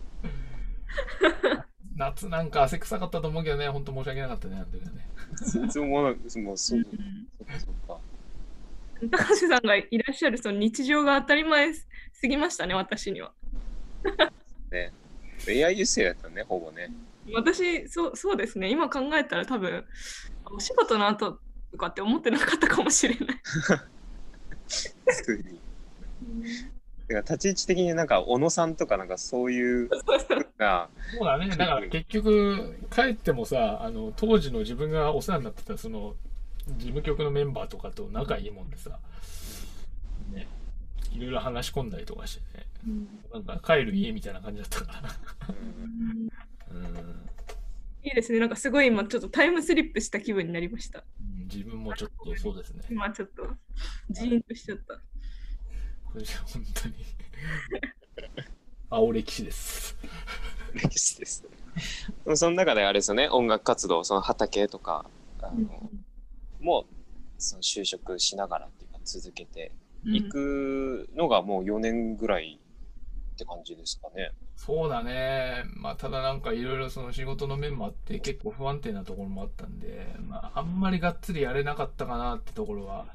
[1.97, 5.09] 夏なんか汗臭かったと思うけどね、本当申し訳なかったね、あの時はね。
[5.53, 6.81] 全然もうもうそうそっ
[7.47, 7.99] かそっか
[9.11, 11.87] 高瀬さんがいらっしゃるその日常が当たり前す
[12.29, 13.33] ぎましたね、私には。
[15.47, 16.91] ね AI 優勢やったねほぼね。
[17.33, 19.85] 私そう、そうですね、今考えたら多分、
[20.55, 21.39] お仕事の後
[21.73, 23.41] とかって思ってなかったかもしれない。
[25.07, 25.61] 普通に。
[27.09, 29.89] だから立ち位置的になんか小野さんとかなんかそういう
[30.59, 36.15] がそうだね、 だから結局、帰ってもさ、あの当時の自分がお世話になってた、その
[36.77, 38.97] 事務局のメンバーとかと仲いいもんでさ、ね、
[41.15, 42.67] いろいろ話し込んだりとかしてね、
[43.33, 45.15] なんか帰る家みたいな感じだったから。
[45.49, 46.29] うん
[48.03, 48.39] いいですね。
[48.39, 51.05] なんかすごい今ちょっとタイムスリップした気分になりました。
[51.21, 52.83] うん自分もちょっとそうですね。
[52.91, 53.49] 今ちょっと
[54.11, 54.95] ジーンとしちゃった。
[56.05, 56.95] これじゃ本当に
[58.91, 59.97] 青歴史です。
[60.75, 61.45] 歴史です。
[62.35, 65.07] その中であれですよね、音楽活動、その畑とか、
[65.41, 65.91] あうんの、
[66.61, 66.95] もう、
[67.39, 69.73] その就職しながらっていうか続けて
[70.07, 72.59] うんいくのがもう4年ぐらい
[73.35, 74.33] って感じですかね。
[74.57, 75.65] そうだね。
[75.77, 83.07] まあ、ただなんかいろいろその仕事の面もあって結構不安定なところもあったんで、まあ、あんまりがっつりやれなかったかなってところは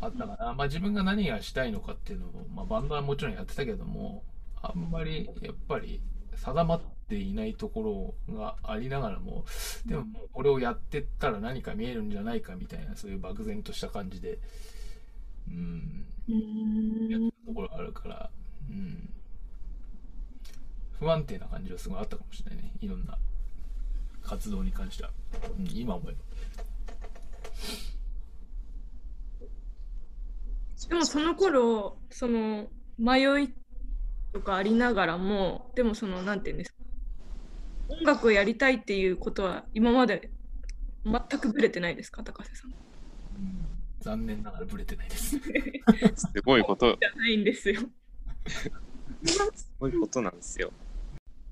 [0.00, 0.54] あったかな。
[0.54, 4.24] まあ、自分が何がしたいのかっていうのを、まあ、バンドはもちろんやってたけども、
[4.62, 6.00] あんまりやっぱり
[6.34, 9.44] 定まっていないところがありながらも、
[9.86, 14.38] でもこれをやってったら何か見えるんじゃないかみたいな、そういう漠然とした感じで、
[15.50, 18.30] うん、うんやってたところがあるから、
[18.70, 19.10] うん、
[20.98, 22.72] 不安定な感じはすごいあったかもしれないね。
[22.80, 23.16] いろんな
[24.22, 25.10] 活動に関しては。
[25.58, 26.18] うん、今思えば。
[30.88, 32.68] でもその頃その
[32.98, 33.54] 迷い
[34.32, 36.78] とかありながらもでもそのなんていうんですか
[37.88, 40.30] 音楽をやりたいっていうことは今まで
[41.04, 42.87] 全くブレてないですか高瀬さん。
[44.12, 45.38] うん、残念ながらブレてないです。
[45.38, 45.40] す
[46.44, 47.80] ごいこと、じゃないんですよ。
[48.46, 48.70] す
[49.78, 50.72] ごいことなんですよ。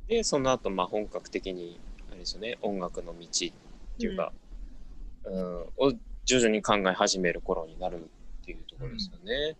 [0.08, 1.78] で、その後、まあ本格的に、
[2.10, 3.28] あれですよね、音楽の道っ
[3.98, 4.32] ていうか、
[5.24, 5.92] うん、を
[6.24, 8.00] 徐々に考え始める頃になる
[8.42, 9.56] っていうところですよね。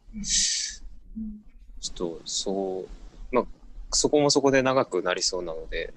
[1.81, 2.81] ちょっと、そ
[3.33, 3.45] う、まあ、
[3.93, 5.93] そこもそこで長くなりそうなので、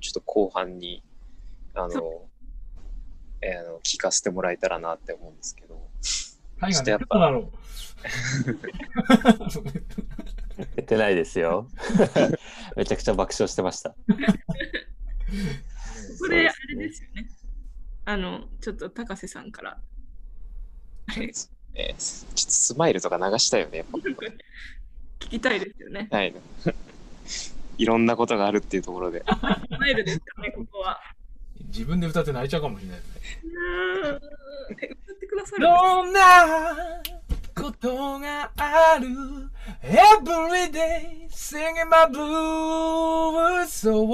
[0.00, 1.02] ちょっと後半に、
[1.74, 2.26] あのそ、
[3.42, 5.89] えーあの聞かせてもらえたらなって思うんですけど、
[6.68, 7.52] ちょっとやっぱ寝てただろ
[10.76, 11.68] 出てないですよ。
[12.76, 13.90] めちゃくちゃ爆笑してました。
[14.10, 14.16] こ
[16.20, 17.30] こであれですよね。
[18.04, 19.80] あのちょっと高瀬さんから。
[21.12, 21.34] ちょっと
[22.36, 23.84] スマイルとか流したいよね。
[25.20, 26.08] 聞きたいですよね。
[26.10, 26.34] はい。
[27.78, 29.24] いろんなことがあるっていうところで。
[29.78, 31.00] マイルですかね、ここは。
[31.70, 33.20] 自分で歌って泣いちゃうかもしれないですね。
[33.44, 34.20] うーん。
[34.82, 36.20] え歌ってくださるどんな
[37.54, 39.08] ことがある
[39.82, 44.08] ？Every day singing my blues そう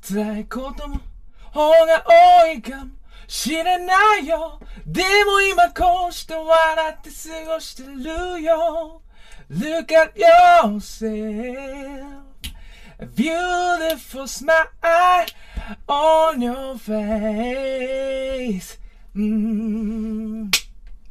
[0.00, 1.00] 辛いことも
[1.52, 2.90] 方が多いかも
[3.28, 4.58] しれないよ。
[4.86, 7.14] でも今こうして笑って過
[7.54, 9.02] ごしてるよ。
[9.50, 12.21] Look at yourself
[13.14, 14.68] beautiful smile
[15.88, 18.78] on your face
[19.14, 20.50] うーん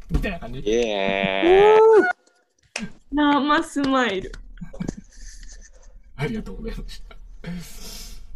[0.10, 1.82] みたいな感じイエーイ
[3.14, 4.32] 生スマイル。
[6.16, 7.02] ありがとうございまし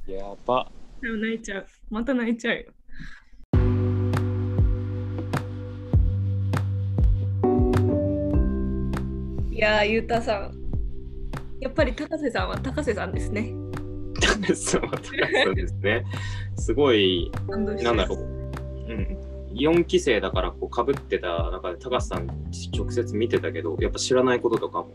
[0.05, 0.11] た。
[0.11, 0.69] やば。
[1.01, 1.67] でも泣いちゃう。
[1.89, 2.63] また泣いちゃうよ。
[9.51, 10.64] いやー、ゆうたさん。
[11.59, 13.53] やっぱり高瀬さんは高瀬さんですね。
[14.53, 14.81] そう
[15.43, 16.05] そうですね。
[16.57, 18.19] すごい、なんだろう。
[18.19, 19.25] うん。
[19.55, 22.27] 4期生だからこうかぶってた中で高橋さん
[22.75, 24.89] 直接見てたけどやっぱ知らないこととかも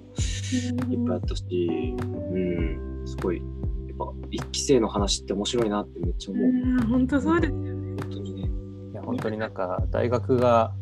[0.90, 6.44] いっぱいあったし、うん、すごいやっぱ1期生の話って面白いなってめっちゃ思う。
[6.44, 7.96] うん、本当そうですよね。
[8.02, 8.50] 本当にね。
[8.92, 10.74] いや本当になんか大学が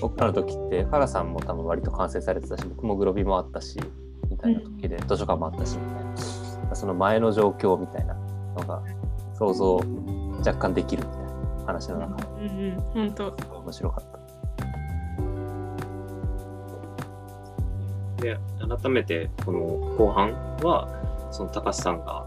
[0.00, 3.84] 僕らの時って原さんも多分割と完成されてたし僕もグロビもあったしみ
[4.40, 6.04] たいな時で、図書館もあったしみたい
[6.68, 8.82] なその前の状況みたいなのが
[9.34, 9.76] 想像
[10.38, 11.30] 若干できるみたいな
[11.66, 13.36] 話の中でうんうん、本当。
[13.60, 14.20] 面白かった。
[18.22, 18.38] で
[18.82, 19.60] 改めてこの
[19.96, 20.32] 後半
[20.62, 20.88] は
[21.30, 22.26] その高橋さんが、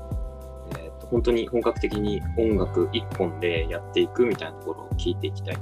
[0.72, 5.62] えーと本当に本格的に音楽一本でやっていくみたいなところを聞いていきたいと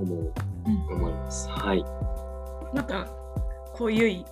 [0.00, 0.32] 思う、
[0.92, 1.48] 思います。
[1.50, 1.84] はい。
[2.72, 3.06] また、
[3.74, 4.24] 濃ゆい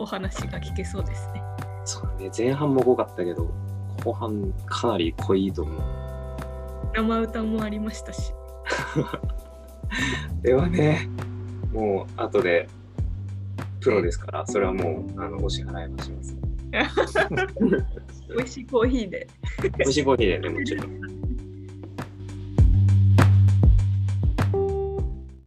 [0.00, 1.42] お話が聞けそうですね。
[1.84, 3.50] そうね、前半も濃かったけど
[4.02, 5.80] 後半かなり濃いと思う。
[6.94, 8.32] 生歌もありましたし。
[10.42, 11.06] ではね、
[11.72, 12.66] もう後で
[13.80, 16.36] プロですから、それはもうあのお支払いはします。
[18.34, 19.28] 美味しいコーヒーで。
[19.76, 21.19] 美味しいコーヒーでね、もちろん。